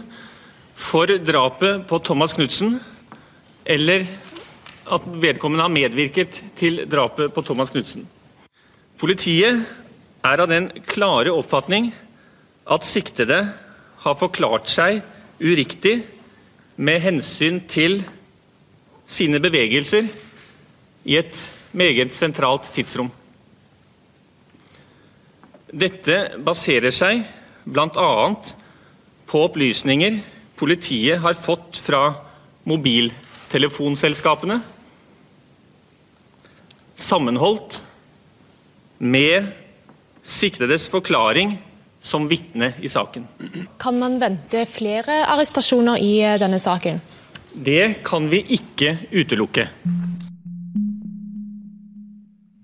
[0.75, 2.79] for drapet på Thomas Knutsen,
[3.65, 4.05] eller
[4.85, 8.05] at vedkommende har medvirket til drapet på Thomas Knutsen.
[8.99, 9.63] Politiet
[10.25, 11.89] er av den klare oppfatning
[12.69, 13.39] at siktede
[14.05, 15.01] har forklart seg
[15.41, 15.99] uriktig
[16.75, 18.01] med hensyn til
[19.09, 20.07] sine bevegelser
[21.05, 21.39] i et
[21.75, 23.09] meget sentralt tidsrom.
[25.75, 27.25] Dette baserer seg
[27.65, 28.64] bl.a på
[29.33, 30.19] opplysninger
[30.55, 32.13] politiet har fått fra
[32.63, 34.59] mobiltelefonselskapene,
[36.95, 37.81] sammenholdt
[38.97, 39.51] med
[40.23, 41.57] siktedes forklaring
[42.01, 43.27] som vitne i saken.
[43.81, 47.01] Kan man vente flere arrestasjoner i eh, denne saken?
[47.55, 49.67] Det kan vi ikke utelukke.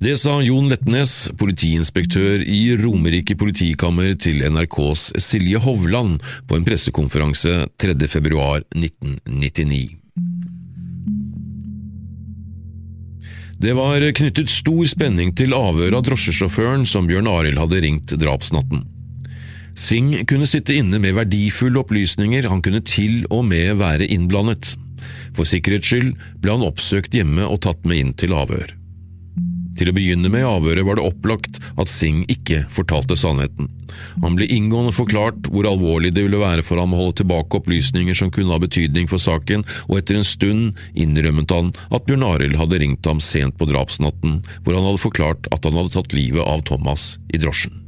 [0.01, 6.15] Det sa Jon Letnes, politiinspektør i Romerike politikammer til NRKs Silje Hovland
[6.49, 7.93] på en pressekonferanse 3.
[8.09, 9.83] februar 1999.
[13.61, 18.81] Det var knyttet stor spenning til avhøret av drosjesjåføren som Bjørn Arild hadde ringt drapsnatten.
[19.77, 24.73] Singh kunne sitte inne med verdifulle opplysninger, han kunne til og med være innblandet.
[25.37, 28.80] For sikkerhets skyld ble han oppsøkt hjemme og tatt med inn til avhør.
[29.81, 33.65] Til å begynne med i avhøret var det opplagt at Singh ikke fortalte sannheten.
[34.21, 38.17] Han ble inngående forklart hvor alvorlig det ville være for ham å holde tilbake opplysninger
[38.17, 42.61] som kunne ha betydning for saken, og etter en stund innrømmet han at Bjørn Arild
[42.61, 46.45] hadde ringt ham sent på drapsnatten, hvor han hadde forklart at han hadde tatt livet
[46.45, 47.80] av Thomas i drosjen.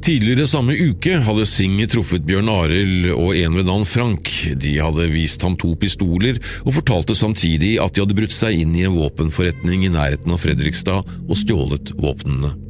[0.00, 4.30] Tidligere samme uke hadde Singh truffet Bjørn Arild og en ved navn Frank.
[4.56, 8.72] De hadde vist ham to pistoler, og fortalte samtidig at de hadde brutt seg inn
[8.80, 12.69] i en våpenforretning i nærheten av Fredrikstad og stjålet våpnene.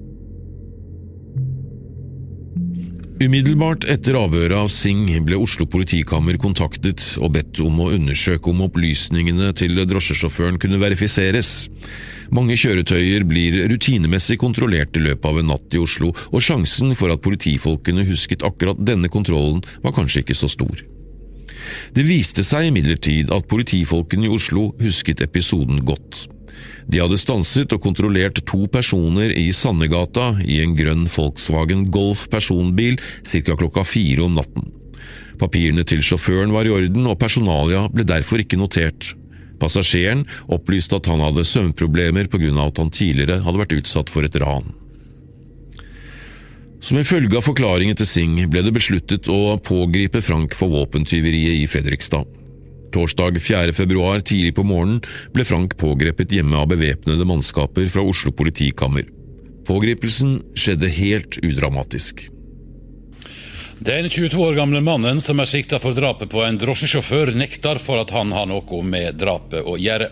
[3.20, 8.62] Umiddelbart etter avhøret av Singh ble Oslo politikammer kontaktet og bedt om å undersøke om
[8.64, 11.68] opplysningene til drosjesjåføren kunne verifiseres.
[12.32, 17.12] Mange kjøretøyer blir rutinemessig kontrollert i løpet av en natt i Oslo, og sjansen for
[17.12, 20.80] at politifolkene husket akkurat denne kontrollen var kanskje ikke så stor.
[21.92, 26.24] Det viste seg imidlertid at politifolkene i Oslo husket episoden godt.
[26.90, 32.98] De hadde stanset og kontrollert to personer i Sandegata i en grønn Volkswagen Golf personbil
[33.22, 33.56] ca.
[33.56, 34.72] klokka fire om natten.
[35.40, 39.14] Papirene til sjåføren var i orden, og personalia ble derfor ikke notert.
[39.60, 44.36] Passasjeren opplyste at han hadde søvnproblemer av at han tidligere hadde vært utsatt for et
[44.40, 44.68] ran.
[46.80, 51.60] Som en følge av forklaringen til Singh ble det besluttet å pågripe Frank for våpentyveriet
[51.60, 52.39] i Fredrikstad.
[52.92, 53.72] Torsdag 4.
[53.72, 55.00] februar tidlig på morgenen
[55.34, 59.06] ble Frank pågrepet hjemme av bevæpnede mannskaper fra Oslo politikammer.
[59.68, 62.26] Pågripelsen skjedde helt udramatisk.
[63.80, 68.02] Den 22 år gamle mannen som er sikta for drapet på en drosjesjåfør, nekter for
[68.02, 70.10] at han har noe med drapet å gjøre.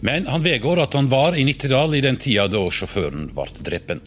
[0.00, 4.00] Men han vedgår at han var i Nittedal i den tida da sjåføren ble drept.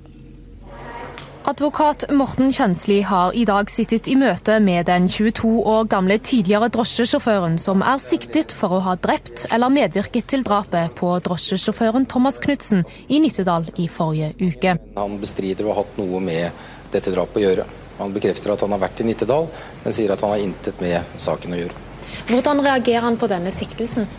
[1.48, 6.72] Advokat Morten Kjensli har i dag sittet i møte med den 22 år gamle tidligere
[6.74, 12.42] drosjesjåføren som er siktet for å ha drept eller medvirket til drapet på drosjesjåføren Thomas
[12.42, 12.82] Knutsen
[13.14, 14.74] i Nittedal i forrige uke.
[14.98, 17.68] Han bestrider å ha hatt noe med dette drapet å gjøre.
[18.00, 19.46] Han bekrefter at han har vært i Nittedal,
[19.86, 21.86] men sier at han har intet med saken å gjøre.
[22.32, 24.10] Hvordan reagerer han på denne siktelsen?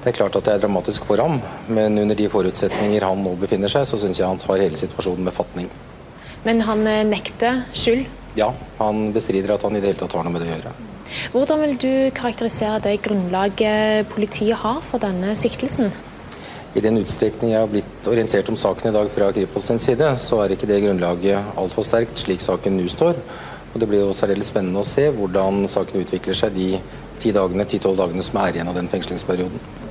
[0.00, 3.36] Det er klart at det er dramatisk for ham, men under de forutsetninger han nå
[3.44, 5.68] befinner seg, så syns jeg han tar hele situasjonen med fatning.
[6.46, 8.06] Men han eh, nekter skyld?
[8.38, 10.76] Ja, han bestrider at han i det hele tatt har noe med det å gjøre.
[11.32, 15.90] Hvordan vil du karakterisere det grunnlaget politiet har for denne siktelsen?
[16.70, 20.06] I den utstrekning jeg har blitt orientert om saken i dag fra Kripos sin side,
[20.22, 23.18] så er ikke det grunnlaget altfor sterkt, slik saken nå står.
[23.74, 26.72] Og Det blir jo særdeles spennende å se hvordan saken utvikler seg de
[27.18, 29.89] ti dagene, ti-tolv dagene som er igjen av den fengslingsperioden.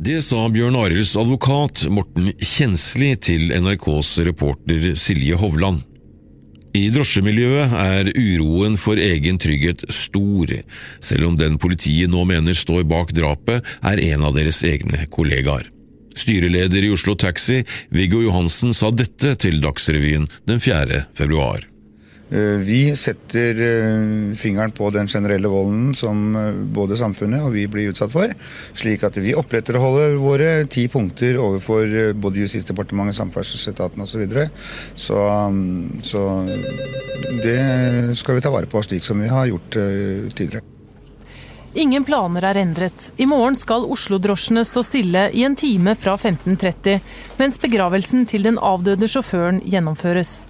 [0.00, 5.82] Det sa Bjørn Arilds advokat Morten Kjensli til NRKs reporter Silje Hovland.
[6.72, 10.54] I drosjemiljøet er uroen for egen trygghet stor,
[11.04, 15.68] selv om den politiet nå mener står bak drapet, er en av deres egne kollegaer.
[16.16, 21.06] Styreleder i Oslo Taxi, Viggo Johansen, sa dette til Dagsrevyen den 4.
[21.16, 21.71] februar.
[22.32, 27.66] Eh, vi setter eh, fingeren på den generelle volden som eh, både samfunnet og vi
[27.68, 28.32] blir utsatt for,
[28.78, 34.12] slik at vi opprettholder våre ti punkter overfor både Justisdepartementet, Samferdselsetaten osv.
[34.12, 34.48] Så, videre.
[34.94, 35.18] så
[35.52, 36.22] mm, Så
[37.42, 39.76] det skal vi ta vare på, slik som vi har gjort
[40.36, 40.64] tidligere.
[41.74, 43.08] Ingen planer er endret.
[43.16, 47.00] I morgen skal Oslo-drosjene stå stille i en time fra 15.30,
[47.40, 50.42] mens begravelsen til den avdøde sjåføren gjennomføres.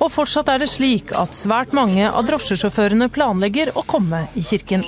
[0.00, 4.86] Og fortsatt er det slik at svært mange av drosjesjåførene planlegger å komme i kirken.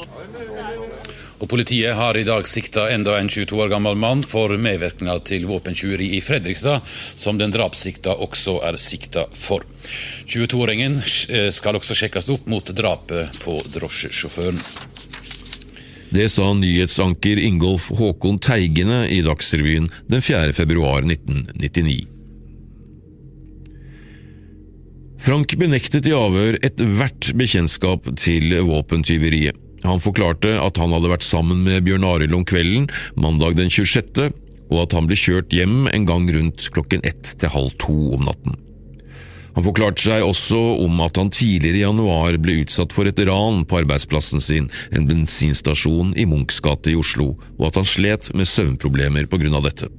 [1.43, 5.49] Og Politiet har i dag sikta enda en 22 år gammel mann for medvirkninga til
[5.51, 6.87] våpentyveri i Fredrikstad,
[7.19, 9.67] som den drapssikta også er sikta for.
[10.31, 14.63] 22-åringen skal også sjekkes opp mot drapet på drosjesjåføren.
[16.13, 20.53] Det sa nyhetsanker Ingolf Håkon Teigene i Dagsrevyen den 4.
[25.23, 29.55] Frank benektet i avhør ethvert bekjentskap til våpentyveriet.
[29.87, 34.33] Han forklarte at han hadde vært sammen med Bjørn Arild om kvelden mandag den 26.,
[34.73, 38.27] og at han ble kjørt hjem en gang rundt klokken ett til halv to om
[38.27, 38.59] natten.
[39.55, 43.63] Han forklarte seg også om at han tidligere i januar ble utsatt for et ran
[43.69, 48.51] på arbeidsplassen sin, en bensinstasjon i Munchs gate i Oslo, og at han slet med
[48.51, 49.93] søvnproblemer på grunn av dette.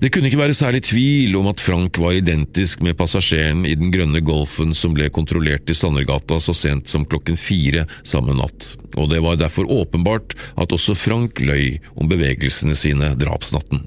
[0.00, 3.90] Det kunne ikke være særlig tvil om at Frank var identisk med passasjeren i den
[3.92, 9.10] grønne Golfen som ble kontrollert i Sandergata så sent som klokken fire samme natt, og
[9.12, 13.84] det var derfor åpenbart at også Frank løy om bevegelsene sine drapsnatten.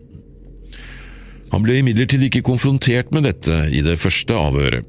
[1.49, 4.85] Han ble imidlertid ikke konfrontert med dette i det første avhøret.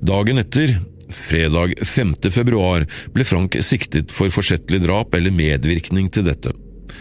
[0.00, 0.78] Dagen etter,
[1.12, 2.16] fredag 5.
[2.32, 6.56] februar, ble Frank siktet for forsettlig drap eller medvirkning til dette.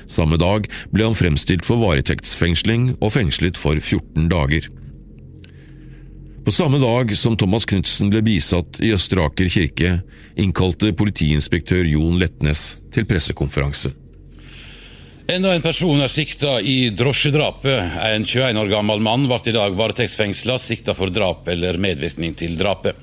[0.07, 4.69] Samme dag ble han fremstilt for varetektsfengsling og fengslet for 14 dager.
[6.47, 9.97] På samme dag som Thomas Knutsen ble bisatt i Østre Aker kirke,
[10.39, 13.91] innkalte politiinspektør Jon Letnes til pressekonferanse.
[15.27, 17.97] Enda en person er sikta i drosjedrapet.
[17.99, 22.55] En 21 år gammel mann ble i dag varetektsfengsla, sikta for drap eller medvirkning til
[22.55, 22.95] drapet.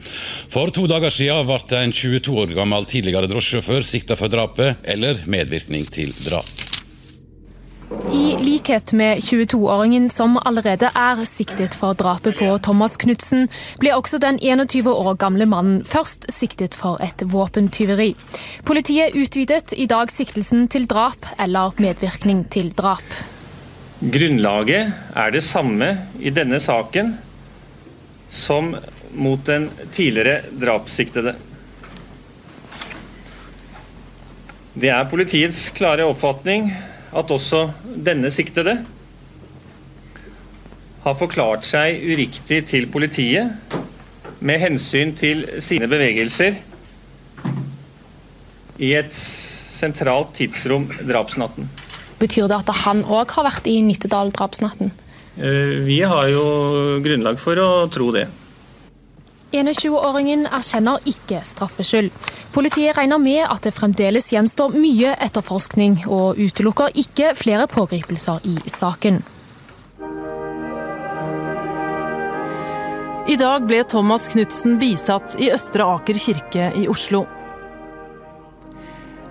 [0.49, 5.21] For to dager siden ble en 22 år gammel tidligere drosjesjåfør sikta for drapet eller
[5.29, 6.49] medvirkning til drap.
[8.13, 13.49] I likhet med 22-åringen som allerede er siktet for drapet på Thomas Knutsen,
[13.83, 18.15] ble også den 21 år gamle mannen først siktet for et våpentyveri.
[18.65, 23.05] Politiet utvidet i dag siktelsen til drap eller medvirkning til drap.
[24.01, 27.15] Grunnlaget er det samme i denne saken
[28.31, 28.75] som
[29.15, 31.37] mot den tidligere drapssiktede.
[34.75, 36.73] Det er politiets klare oppfatning
[37.15, 38.79] at også denne siktede
[41.05, 43.75] har forklart seg uriktig til politiet
[44.45, 46.57] med hensyn til sine bevegelser
[48.83, 51.69] i et sentralt tidsrom drapsnatten.
[52.19, 54.93] Betyr det at han òg har vært i Nittedal drapsnatten?
[55.37, 56.45] Eh, vi har jo
[57.05, 58.27] grunnlag for å tro det.
[59.55, 62.11] 21-åringen erkjenner ikke straffskyld.
[62.55, 68.59] Politiet regner med at det fremdeles gjenstår mye etterforskning, og utelukker ikke flere pågripelser i
[68.71, 69.23] saken.
[73.25, 77.23] I dag ble Thomas Knutsen bisatt i Østre Aker kirke i Oslo.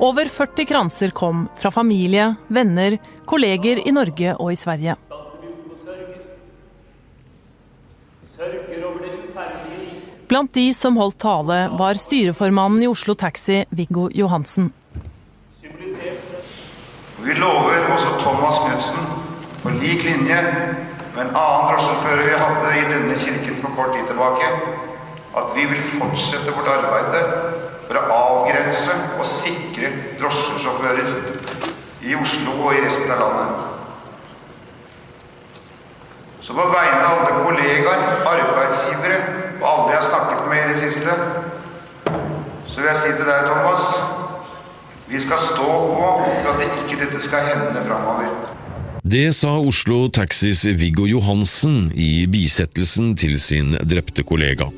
[0.02, 2.98] Over 40 kranser kom fra familie, venner,
[3.30, 4.98] kolleger i Norge og i Sverige.
[10.28, 14.72] Blant de som holdt tale, var styreformannen i Oslo Taxi, Viggo Johansen.
[17.24, 19.04] Vi lover også Thomas Knutsen,
[19.64, 20.40] på lik linje
[21.16, 24.48] med en annen drosjesjåfør vi hadde i denne kirken for kort tid tilbake,
[25.40, 27.14] at vi vil fortsette vårt arbeid
[27.88, 31.08] for å avgrense og sikre drosjesjåfører
[32.04, 33.72] i Oslo og i resten av landet.
[36.44, 40.80] Så på vegne av alle kollegaer, arbeidsgivere og alle jeg har snakket med i det
[40.84, 41.15] siste,
[42.67, 43.86] så vil jeg si til deg, Thomas,
[45.08, 46.12] vi skal stå på
[46.43, 48.32] for at ikke dette skal hende framover.
[49.04, 54.69] Det sa Oslo Taxis Viggo Johansen i bisettelsen til sin drepte kollega.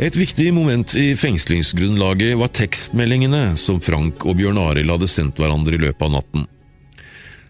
[0.00, 5.76] Et viktig moment i fengslingsgrunnlaget var tekstmeldingene som Frank og Bjørn Arild hadde sendt hverandre
[5.76, 6.46] i løpet av natten.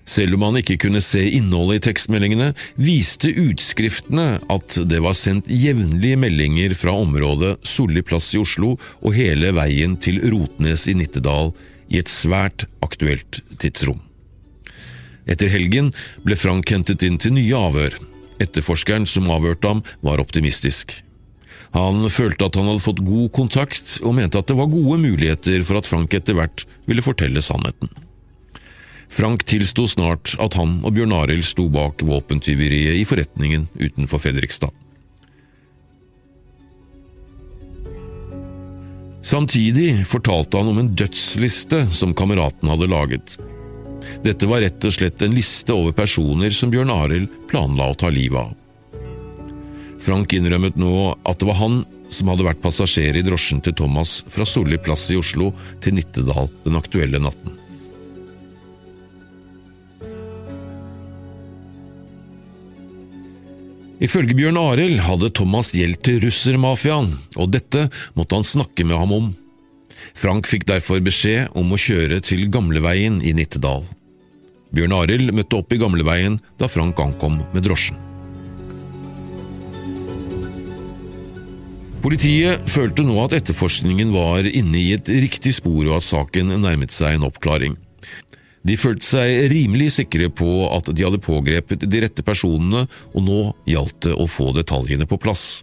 [0.02, 5.46] Selv om han ikke kunne se innholdet i tekstmeldingene, viste utskriftene at det var sendt
[5.46, 11.52] jevnlige meldinger fra området Solli plass i Oslo og hele veien til Rotnes i Nittedal
[11.92, 14.02] i et svært aktuelt tidsrom.
[15.30, 15.92] Etter helgen
[16.26, 17.94] ble Frank hentet inn til nye avhør.
[18.42, 20.98] Etterforskeren som avhørte ham, var optimistisk.
[21.72, 25.64] Han følte at han hadde fått god kontakt, og mente at det var gode muligheter
[25.64, 27.88] for at Frank etter hvert ville fortelle sannheten.
[29.12, 34.72] Frank tilsto snart at han og Bjørn Arild sto bak våpentyveriet i forretningen utenfor Fredrikstad.
[39.22, 43.36] Samtidig fortalte han om en dødsliste som kameraten hadde laget.
[44.24, 48.10] Dette var rett og slett en liste over personer som Bjørn Arild planla å ta
[48.12, 48.61] livet av.
[50.02, 50.92] Frank innrømmet nå
[51.22, 51.82] at det var han
[52.12, 56.50] som hadde vært passasjer i drosjen til Thomas fra Solli plass i Oslo til Nittedal
[56.64, 57.58] den aktuelle natten.
[64.02, 67.86] Ifølge Bjørn Arild hadde Thomas gjeld til russermafiaen, og dette
[68.18, 69.32] måtte han snakke med ham om.
[70.18, 73.86] Frank fikk derfor beskjed om å kjøre til Gamleveien i Nittedal.
[74.74, 78.11] Bjørn Arild møtte opp i Gamleveien da Frank ankom med drosjen.
[82.02, 86.90] Politiet følte nå at etterforskningen var inne i et riktig spor og at saken nærmet
[86.90, 87.76] seg en oppklaring.
[88.66, 93.40] De følte seg rimelig sikre på at de hadde pågrepet de rette personene, og nå
[93.70, 95.62] gjaldt det å få detaljene på plass.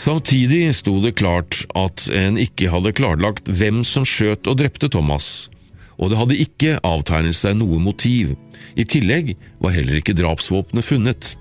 [0.00, 5.48] Samtidig sto det klart at en ikke hadde klarlagt hvem som skjøt og drepte Thomas,
[5.96, 8.34] og det hadde ikke avtegnet seg noe motiv.
[8.76, 11.32] I tillegg var heller ikke drapsvåpenet funnet.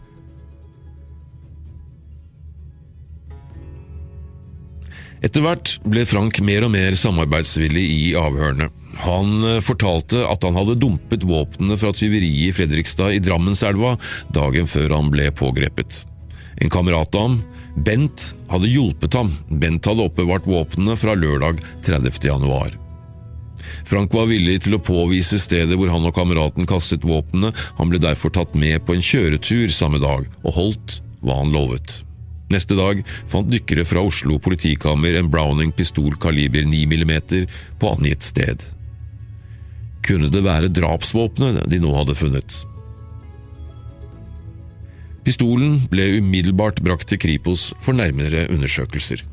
[5.24, 8.68] Etter hvert ble Frank mer og mer samarbeidsvillig i avhørene.
[9.06, 13.96] Han eh, fortalte at han hadde dumpet våpnene fra tyveriet i Fredrikstad i Drammenselva
[14.36, 16.04] dagen før han ble pågrepet.
[16.62, 17.42] En kamerat av ham,
[17.74, 19.32] Bent, hadde hjulpet ham.
[19.50, 22.20] Bent hadde oppbevart våpnene fra lørdag 30.
[22.28, 22.76] januar.
[23.88, 28.02] Frank var villig til å påvise stedet hvor han og kameraten kastet våpnene, han ble
[28.04, 32.04] derfor tatt med på en kjøretur samme dag, og holdt hva han lovet.
[32.54, 33.02] Neste dag
[33.32, 37.14] fant dykkere fra Oslo politikammer en Browning-pistol kaliber 9 mm
[37.82, 38.62] på angitt sted.
[40.06, 42.60] Kunne det være drapsvåpenet de nå hadde funnet?
[45.24, 49.24] Pistolen ble umiddelbart brakt til Kripos for nærmere undersøkelser.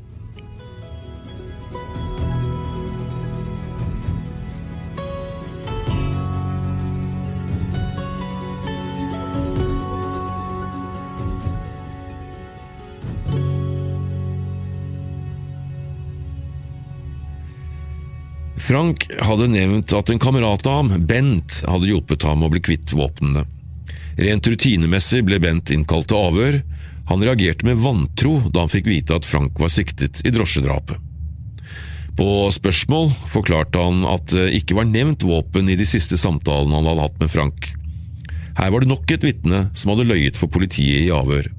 [18.71, 22.93] Frank hadde nevnt at en kamerat av ham, Bent, hadde hjulpet ham å bli kvitt
[22.95, 23.43] våpnene.
[24.15, 26.59] Rent rutinemessig ble Bent innkalt til avhør.
[27.09, 31.03] Han reagerte med vantro da han fikk vite at Frank var siktet i drosjedrapet.
[32.15, 36.87] På spørsmål forklarte han at det ikke var nevnt våpen i de siste samtalene han
[36.93, 37.73] hadde hatt med Frank.
[38.55, 41.51] Her var det nok et vitne som hadde løyet for politiet i avhør.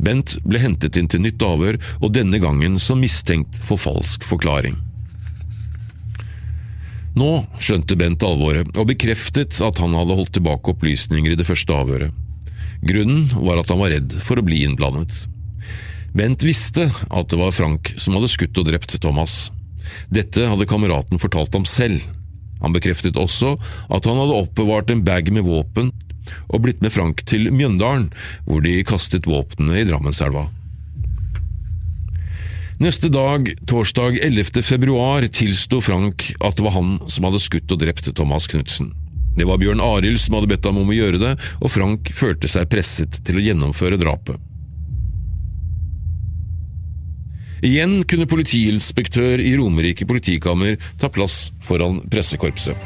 [0.00, 4.80] Bent ble hentet inn til nytt avhør, og denne gangen som mistenkt for falsk forklaring.
[7.14, 11.74] Nå skjønte Bent alvoret, og bekreftet at han hadde holdt tilbake opplysninger i det første
[11.74, 12.10] avhøret.
[12.84, 15.12] Grunnen var at han var redd for å bli innblandet.
[16.14, 19.48] Bent visste at det var Frank som hadde skutt og drept Thomas.
[20.12, 22.02] Dette hadde kameraten fortalt ham selv.
[22.62, 23.54] Han bekreftet også
[23.92, 25.92] at han hadde oppbevart en bag med våpen
[26.48, 28.08] og blitt med Frank til Mjøndalen,
[28.46, 30.46] hvor de kastet våpnene i Drammenselva.
[32.84, 34.62] Neste dag, torsdag 11.
[34.62, 38.90] februar, tilsto Frank at det var han som hadde skutt og drept Thomas Knutsen.
[39.38, 41.30] Det var Bjørn Arild som hadde bedt ham om å gjøre det,
[41.64, 44.36] og Frank følte seg presset til å gjennomføre drapet.
[47.64, 52.76] Igjen kunne politiinspektør i Romerike politikammer ta plass foran pressekorpset.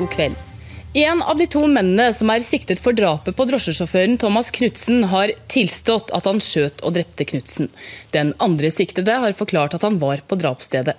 [0.00, 0.53] God kveld.
[0.96, 5.32] En av de to mennene som er siktet for drapet på drosjesjåføren Thomas Knutsen, har
[5.50, 7.66] tilstått at han skjøt og drepte Knutsen.
[8.14, 10.94] Den andre siktede har forklart at han var på drapsstedet.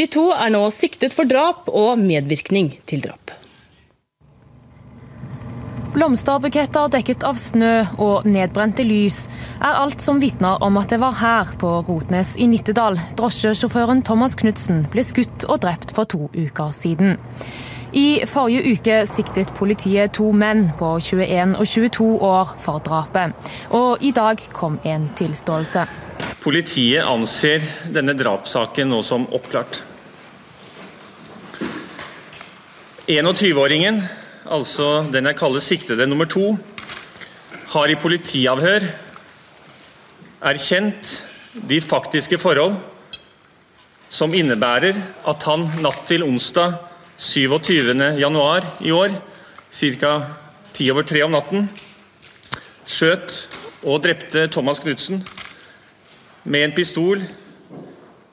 [0.00, 3.34] De to er nå siktet for drap og medvirkning til drap.
[5.92, 9.22] Blomsterbuketter dekket av snø og nedbrente lys
[9.60, 14.36] er alt som vitner om at det var her, på Rotnes i Nittedal, drosjesjåføren Thomas
[14.40, 17.18] Knutsen ble skutt og drept for to uker siden.
[17.92, 23.34] I forrige uke siktet politiet to menn på 21 og 22 år for drapet.
[23.70, 25.86] Og i dag kom en tilståelse.
[26.42, 27.62] Politiet anser
[27.92, 29.82] denne drapssaken nå som oppklart.
[33.06, 34.00] 21-åringen,
[34.50, 36.56] altså den jeg kaller siktede nummer to,
[37.70, 38.88] har i politiavhør
[40.46, 41.12] erkjent
[41.70, 42.74] de faktiske forhold
[44.10, 46.74] som innebærer at han natt til onsdag
[47.18, 48.18] 27.
[48.18, 49.08] januar i år,
[49.72, 50.22] ca.
[50.72, 51.68] ti over tre om natten,
[52.84, 53.32] skjøt
[53.88, 55.22] og drepte Thomas Knutsen
[56.44, 57.24] med en pistol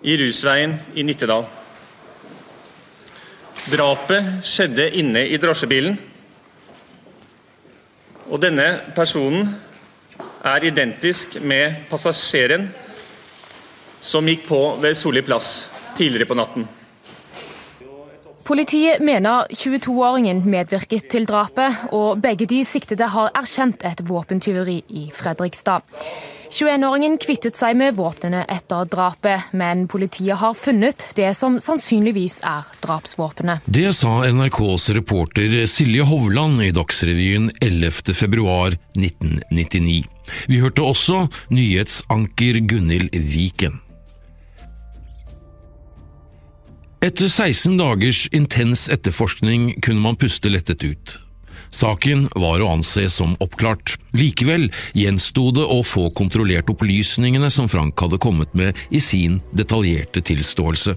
[0.04, 1.48] i Rusveien i Nittedal.
[3.72, 5.96] Drapet skjedde inne i drosjebilen.
[8.28, 9.56] Og denne personen
[10.44, 12.68] er identisk med passasjeren
[14.04, 16.68] som gikk på ved Solli plass tidligere på natten.
[18.44, 25.12] Politiet mener 22-åringen medvirket til drapet, og begge de siktede har erkjent et våpentyveri i
[25.16, 25.80] Fredrikstad.
[26.54, 32.64] 21-åringen kvittet seg med våpnene etter drapet, men politiet har funnet det som sannsynligvis er
[32.84, 33.60] drapsvåpenet.
[33.66, 40.04] Det sa NRKs reporter Silje Hovland i Dagsrevyen 11.2.1999.
[40.52, 43.83] Vi hørte også nyhetsanker Gunhild Viken.
[47.04, 51.18] Etter 16 dagers intens etterforskning kunne man puste lettet ut.
[51.76, 53.98] Saken var å anse som oppklart.
[54.16, 60.24] Likevel gjensto det å få kontrollert opplysningene som Frank hadde kommet med i sin detaljerte
[60.24, 60.96] tilståelse.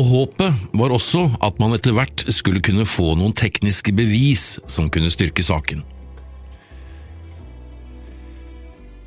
[0.00, 4.88] Og håpet var også at man etter hvert skulle kunne få noen tekniske bevis som
[4.88, 5.84] kunne styrke saken.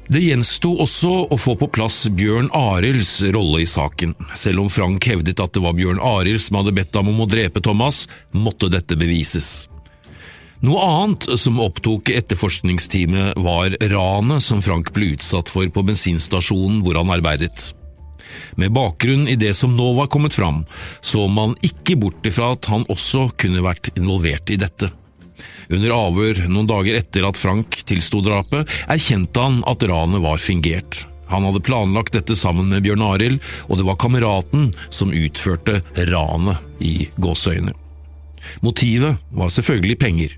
[0.05, 4.11] Det gjensto også å få på plass Bjørn Arilds rolle i saken.
[4.37, 7.29] Selv om Frank hevdet at det var Bjørn Arild som hadde bedt ham om å
[7.29, 9.65] drepe Thomas, måtte dette bevises.
[10.65, 17.01] Noe annet som opptok etterforskningsteamet, var ranet som Frank ble utsatt for på bensinstasjonen hvor
[17.01, 17.71] han arbeidet.
[18.61, 20.63] Med bakgrunn i det som nå var kommet fram,
[21.01, 24.91] så man ikke bort ifra at han også kunne vært involvert i dette.
[25.69, 31.05] Under avhør noen dager etter at Frank tilsto drapet, erkjente han at ranet var fingert.
[31.31, 36.81] Han hadde planlagt dette sammen med Bjørn Arild, og det var kameraten som utførte ranet
[36.85, 37.73] i gåseøyne.
[38.61, 40.35] Motivet var selvfølgelig penger.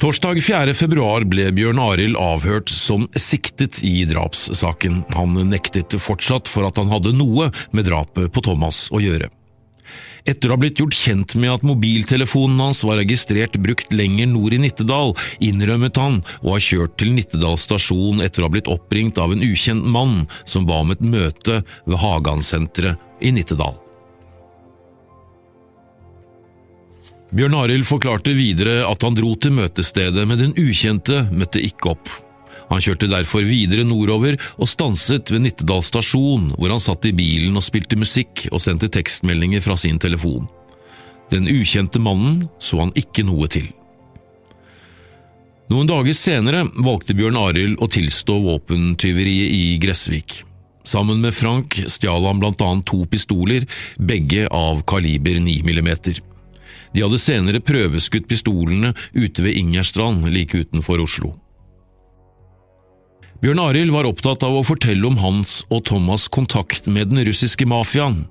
[0.00, 0.72] Torsdag 4.
[0.74, 5.02] februar ble Bjørn Arild avhørt som siktet i drapssaken.
[5.12, 9.28] Han nektet fortsatt for at han hadde noe med drapet på Thomas å gjøre.
[10.24, 14.56] Etter å ha blitt gjort kjent med at mobiltelefonen hans var registrert brukt lenger nord
[14.56, 19.20] i Nittedal, innrømmet han å ha kjørt til Nittedal stasjon etter å ha blitt oppringt
[19.20, 23.76] av en ukjent mann som ba om et møte ved Hagan-senteret i Nittedal.
[27.30, 32.10] Bjørn Arild forklarte videre at han dro til møtestedet, men den ukjente møtte ikke opp.
[32.70, 37.54] Han kjørte derfor videre nordover og stanset ved Nittedal stasjon, hvor han satt i bilen
[37.58, 40.48] og spilte musikk og sendte tekstmeldinger fra sin telefon.
[41.30, 43.68] Den ukjente mannen så han ikke noe til.
[45.70, 50.40] Noen dager senere valgte Bjørn Arild å tilstå våpentyveriet i Gressvik.
[50.82, 53.68] Sammen med Frank stjal han blant annet to pistoler,
[54.02, 56.18] begge av kaliber 9 millimeter.
[56.94, 61.34] De hadde senere prøveskutt pistolene ute ved Ingerstrand like utenfor Oslo.
[63.40, 67.64] Bjørn Arild var opptatt av å fortelle om hans og Thomas' kontakt med den russiske
[67.64, 68.26] mafiaen.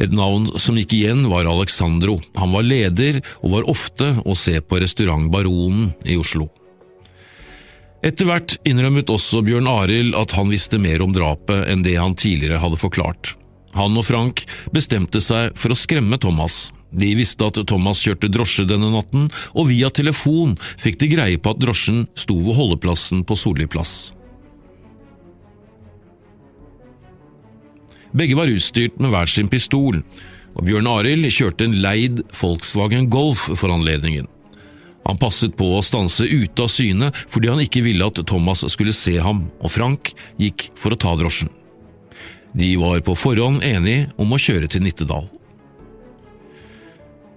[0.00, 2.16] Et navn som gikk igjen, var Alexandro.
[2.40, 6.48] Han var leder og var ofte å se på restaurant Baronen i Oslo.
[8.00, 12.16] Etter hvert innrømmet også Bjørn Arild at han visste mer om drapet enn det han
[12.16, 13.34] tidligere hadde forklart.
[13.78, 14.44] Han og Frank
[14.74, 16.70] bestemte seg for å skremme Thomas.
[16.90, 21.52] De visste at Thomas kjørte drosje denne natten, og via telefon fikk de greie på
[21.52, 24.10] at drosjen sto ved holdeplassen på Solli plass.
[28.10, 30.00] Begge var utstyrt med hver sin pistol,
[30.58, 34.26] og Bjørn Arild kjørte en leid Volkswagen Golf for anledningen.
[35.06, 38.94] Han passet på å stanse ute av syne fordi han ikke ville at Thomas skulle
[38.94, 40.12] se ham, og Frank
[40.42, 41.52] gikk for å ta drosjen.
[42.52, 45.28] De var på forhånd enige om å kjøre til Nittedal.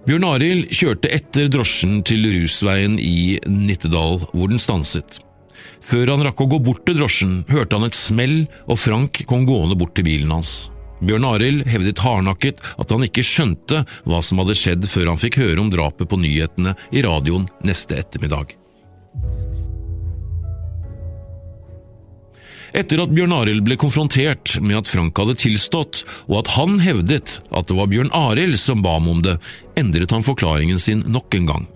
[0.04, 5.20] Bjørn Arild kjørte etter drosjen til Rusveien i Nittedal, hvor den stanset.
[5.84, 9.46] Før han rakk å gå bort til drosjen, hørte han et smell, og Frank kom
[9.48, 10.68] gående bort til bilen hans.
[11.04, 15.40] Bjørn Arild hevdet hardnakket at han ikke skjønte hva som hadde skjedd før han fikk
[15.42, 18.54] høre om drapet på nyhetene i radioen neste ettermiddag.
[22.74, 27.36] Etter at Bjørn Arild ble konfrontert med at Frank hadde tilstått, og at han hevdet
[27.54, 29.36] at det var Bjørn Arild som ba ham om det,
[29.78, 31.68] endret han forklaringen sin nok en gang.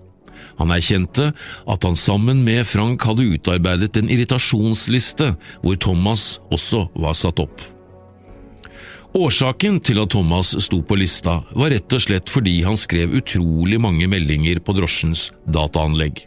[0.59, 1.29] Han erkjente
[1.71, 5.31] at han sammen med Frank hadde utarbeidet en irritasjonsliste
[5.63, 7.63] hvor Thomas også var satt opp.
[9.15, 13.79] Årsaken til at Thomas sto på lista, var rett og slett fordi han skrev utrolig
[13.81, 16.25] mange meldinger på drosjens dataanlegg.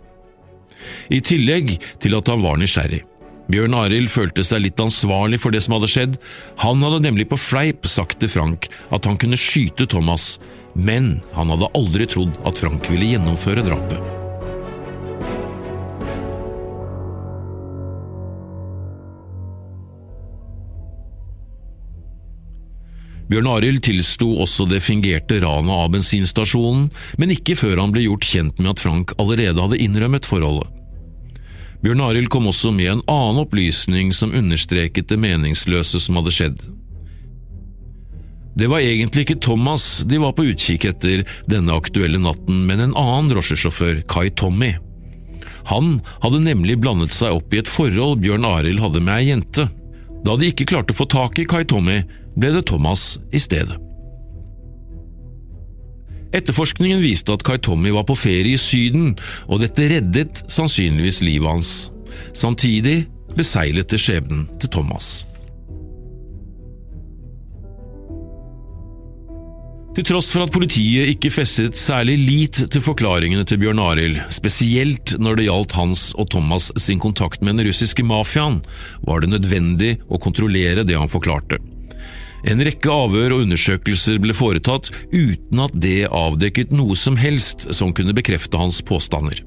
[1.12, 3.04] I tillegg til at han var nysgjerrig.
[3.50, 6.16] Bjørn Arild følte seg litt ansvarlig for det som hadde skjedd.
[6.62, 10.36] Han hadde nemlig på fleip sagt til Frank at han kunne skyte Thomas,
[10.78, 14.12] men han hadde aldri trodd at Frank ville gjennomføre drapet.
[23.32, 28.28] Bjørn Arild tilsto også det fingerte ranet av bensinstasjonen, men ikke før han ble gjort
[28.28, 30.68] kjent med at Frank allerede hadde innrømmet forholdet.
[31.82, 36.62] Bjørn Arild kom også med en annen opplysning som understreket det meningsløse som hadde skjedd.
[38.54, 42.94] Det var egentlig ikke Thomas de var på utkikk etter denne aktuelle natten, men en
[42.94, 44.74] annen drosjesjåfør, Kai Tommy.
[45.72, 49.66] Han hadde nemlig blandet seg opp i et forhold Bjørn Arild hadde med ei jente.
[50.22, 52.02] Da de ikke klarte å få tak i Kai Tommy,
[52.36, 53.78] ble det Thomas i stedet.
[56.32, 59.12] Etterforskningen viste at Kai Tommy var på ferie i Syden,
[59.48, 61.72] og dette reddet sannsynligvis livet hans.
[62.36, 63.02] Samtidig
[63.36, 65.22] beseglet det skjebnen til Thomas.
[69.92, 75.12] Til tross for at politiet ikke festet særlig lit til forklaringene til Bjørn Arild, spesielt
[75.20, 78.62] når det gjaldt hans og Thomas sin kontakt med den russiske mafiaen,
[79.04, 81.60] var det nødvendig å kontrollere det han forklarte.
[82.42, 87.94] En rekke avhør og undersøkelser ble foretatt uten at det avdekket noe som helst som
[87.94, 89.44] kunne bekrefte hans påstander.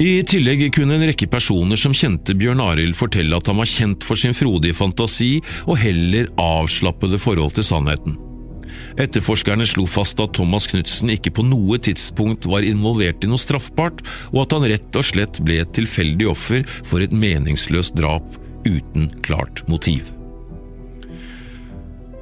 [0.00, 4.06] I tillegg kunne en rekke personer som kjente Bjørn Arild fortelle at han var kjent
[4.06, 5.34] for sin frodige fantasi
[5.66, 8.16] og heller avslappede forhold til sannheten.
[9.02, 14.00] Etterforskerne slo fast at Thomas Knutsen ikke på noe tidspunkt var involvert i noe straffbart,
[14.32, 18.26] og at han rett og slett ble et tilfeldig offer for et meningsløst drap
[18.64, 20.08] uten klart motiv.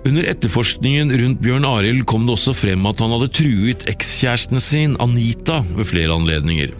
[0.01, 4.95] Under etterforskningen rundt Bjørn Arild kom det også frem at han hadde truet ekskjæresten sin,
[4.97, 6.73] Anita, ved flere anledninger.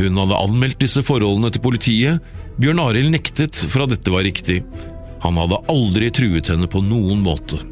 [0.00, 2.26] Hun hadde anmeldt disse forholdene til politiet.
[2.58, 4.64] Bjørn Arild nektet for at dette var riktig.
[5.22, 7.62] Han hadde aldri truet henne på noen måte.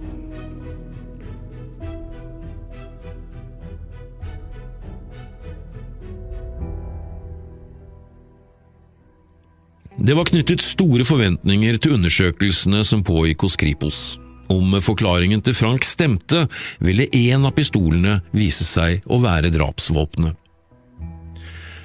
[10.05, 14.05] Det var knyttet store forventninger til undersøkelsene som pågikk hos Kripos.
[14.55, 16.47] Om forklaringen til Frank stemte,
[16.85, 20.37] ville én av pistolene vise seg å være drapsvåpenet.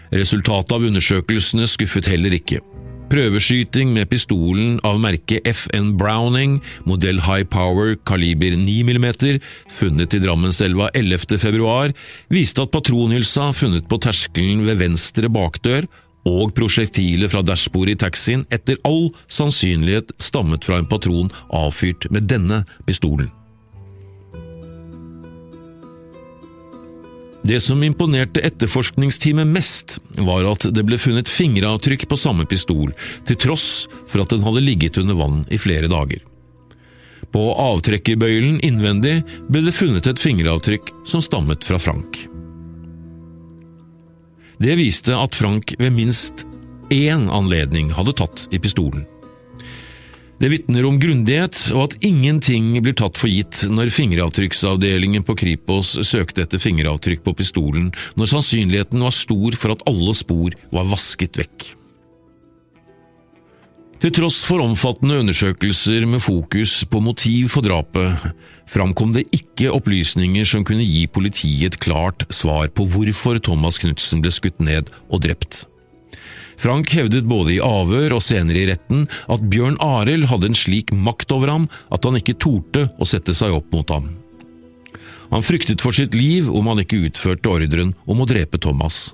[0.09, 2.63] Resultatet av undersøkelsene skuffet heller ikke.
[3.09, 9.07] Prøveskyting med pistolen av merket FN Browning, modell High Power kaliber 9 mm,
[9.73, 11.39] funnet i Drammenselva 11.
[11.41, 11.95] februar,
[12.29, 15.89] viste at patronhylsa funnet på terskelen ved venstre bakdør
[16.27, 22.27] og prosjektilet fra dashbordet i taxien etter all sannsynlighet stammet fra en patron avfyrt med
[22.31, 23.31] denne pistolen.
[27.49, 32.91] Det som imponerte etterforskningsteamet mest, var at det ble funnet fingeravtrykk på samme pistol,
[33.25, 36.19] til tross for at den hadde ligget under vann i flere dager.
[37.33, 42.28] På avtrekkerbøylen innvendig ble det funnet et fingeravtrykk som stammet fra Frank.
[44.59, 46.43] Det viste at Frank ved minst
[46.91, 49.05] én anledning hadde tatt i pistolen.
[50.39, 55.93] Det vitner om grundighet, og at ingenting blir tatt for gitt når fingeravtrykksavdelingen på Kripos
[56.07, 57.89] søkte etter fingeravtrykk på pistolen,
[58.19, 61.73] når sannsynligheten var stor for at alle spor var vasket vekk.
[63.99, 68.29] Til tross for omfattende undersøkelser med fokus på motiv for drapet,
[68.71, 74.23] framkom det ikke opplysninger som kunne gi politiet et klart svar på hvorfor Thomas Knutsen
[74.23, 75.65] ble skutt ned og drept.
[76.59, 80.95] Frank hevdet både i avhør og senere i retten at Bjørn Arild hadde en slik
[80.95, 84.13] makt over ham at han ikke torde å sette seg opp mot ham.
[85.29, 89.09] Han fryktet for sitt liv om han ikke utførte ordren om å drepe Thomas.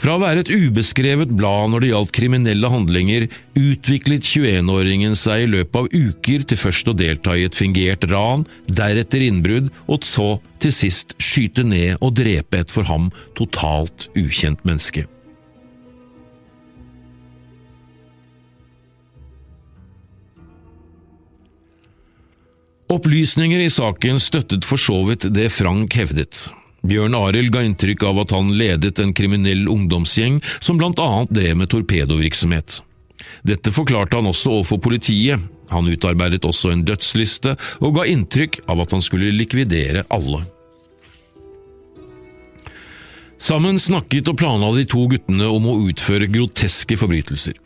[0.00, 3.28] Fra å være et ubeskrevet blad når det gjaldt kriminelle handlinger,
[3.58, 8.46] utviklet 21-åringen seg i løpet av uker til først å delta i et fingert ran,
[8.66, 14.64] deretter innbrudd, og så til sist skyte ned og drepe et for ham totalt ukjent
[14.68, 15.06] menneske.
[22.92, 26.50] Opplysninger i saken støttet for så vidt det Frank hevdet.
[26.82, 31.60] Bjørn Arild ga inntrykk av at han ledet en kriminell ungdomsgjeng som blant annet drev
[31.60, 32.80] med torpedovirksomhet.
[33.46, 35.38] Dette forklarte han også overfor politiet.
[35.72, 40.42] Han utarbeidet også en dødsliste og ga inntrykk av at han skulle likvidere alle.
[43.42, 47.56] Sammen snakket og planla de to guttene om å utføre groteske forbrytelser.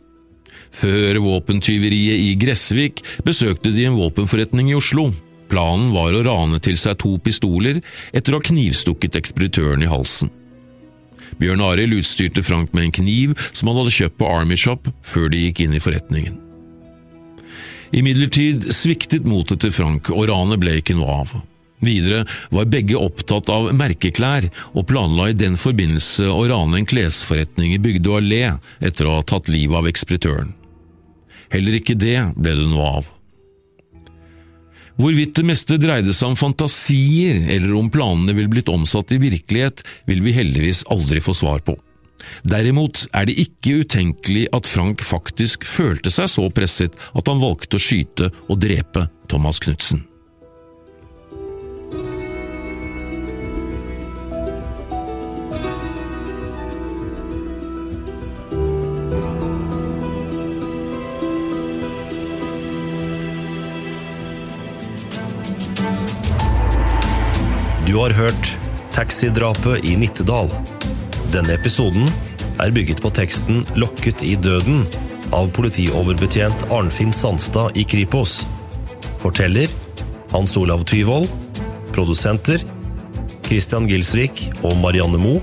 [0.73, 5.11] Før våpentyveriet i Gressvik besøkte de en våpenforretning i Oslo.
[5.51, 7.79] Planen var å rane til seg to pistoler
[8.11, 10.33] etter å ha knivstukket ekspeditøren i halsen.
[11.37, 15.29] Bjørn Arild utstyrte Frank med en kniv som han hadde kjøpt på Army Shop før
[15.33, 16.39] de gikk inn i forretningen.
[17.95, 21.35] Imidlertid sviktet motet til Frank, og ranet ble ikke noe av.
[21.83, 27.75] Videre var begge opptatt av merkeklær, og planla i den forbindelse å rane en klesforretning
[27.75, 28.41] i Bygdø allé
[28.83, 30.55] etter å ha tatt livet av ekspeditøren.
[31.53, 33.13] Heller ikke det ble det noe av.
[34.97, 39.83] Hvorvidt det meste dreide seg om fantasier, eller om planene ville blitt omsatt i virkelighet,
[40.09, 41.77] vil vi heldigvis aldri få svar på.
[42.41, 47.77] Derimot er det ikke utenkelig at Frank faktisk følte seg så presset at han valgte
[47.77, 50.01] å skyte og drepe Thomas Knutsen.
[68.07, 68.57] Har hørt
[68.95, 70.47] Taxidrapet i Nittedal.
[71.33, 72.07] Denne episoden
[72.61, 74.85] er bygget på teksten 'Lokket i døden'
[75.35, 78.45] av politioverbetjent Arnfinn Sandstad i Kripos.
[79.19, 79.67] Forteller
[80.31, 81.27] Hans Olav Tyvold.
[81.91, 82.63] Produsenter
[83.43, 85.41] Christian Gilsvik og Marianne Moe.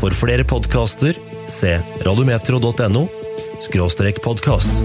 [0.00, 1.14] For flere podkaster,
[1.46, 3.06] se radiometro.no
[4.22, 4.82] podkast.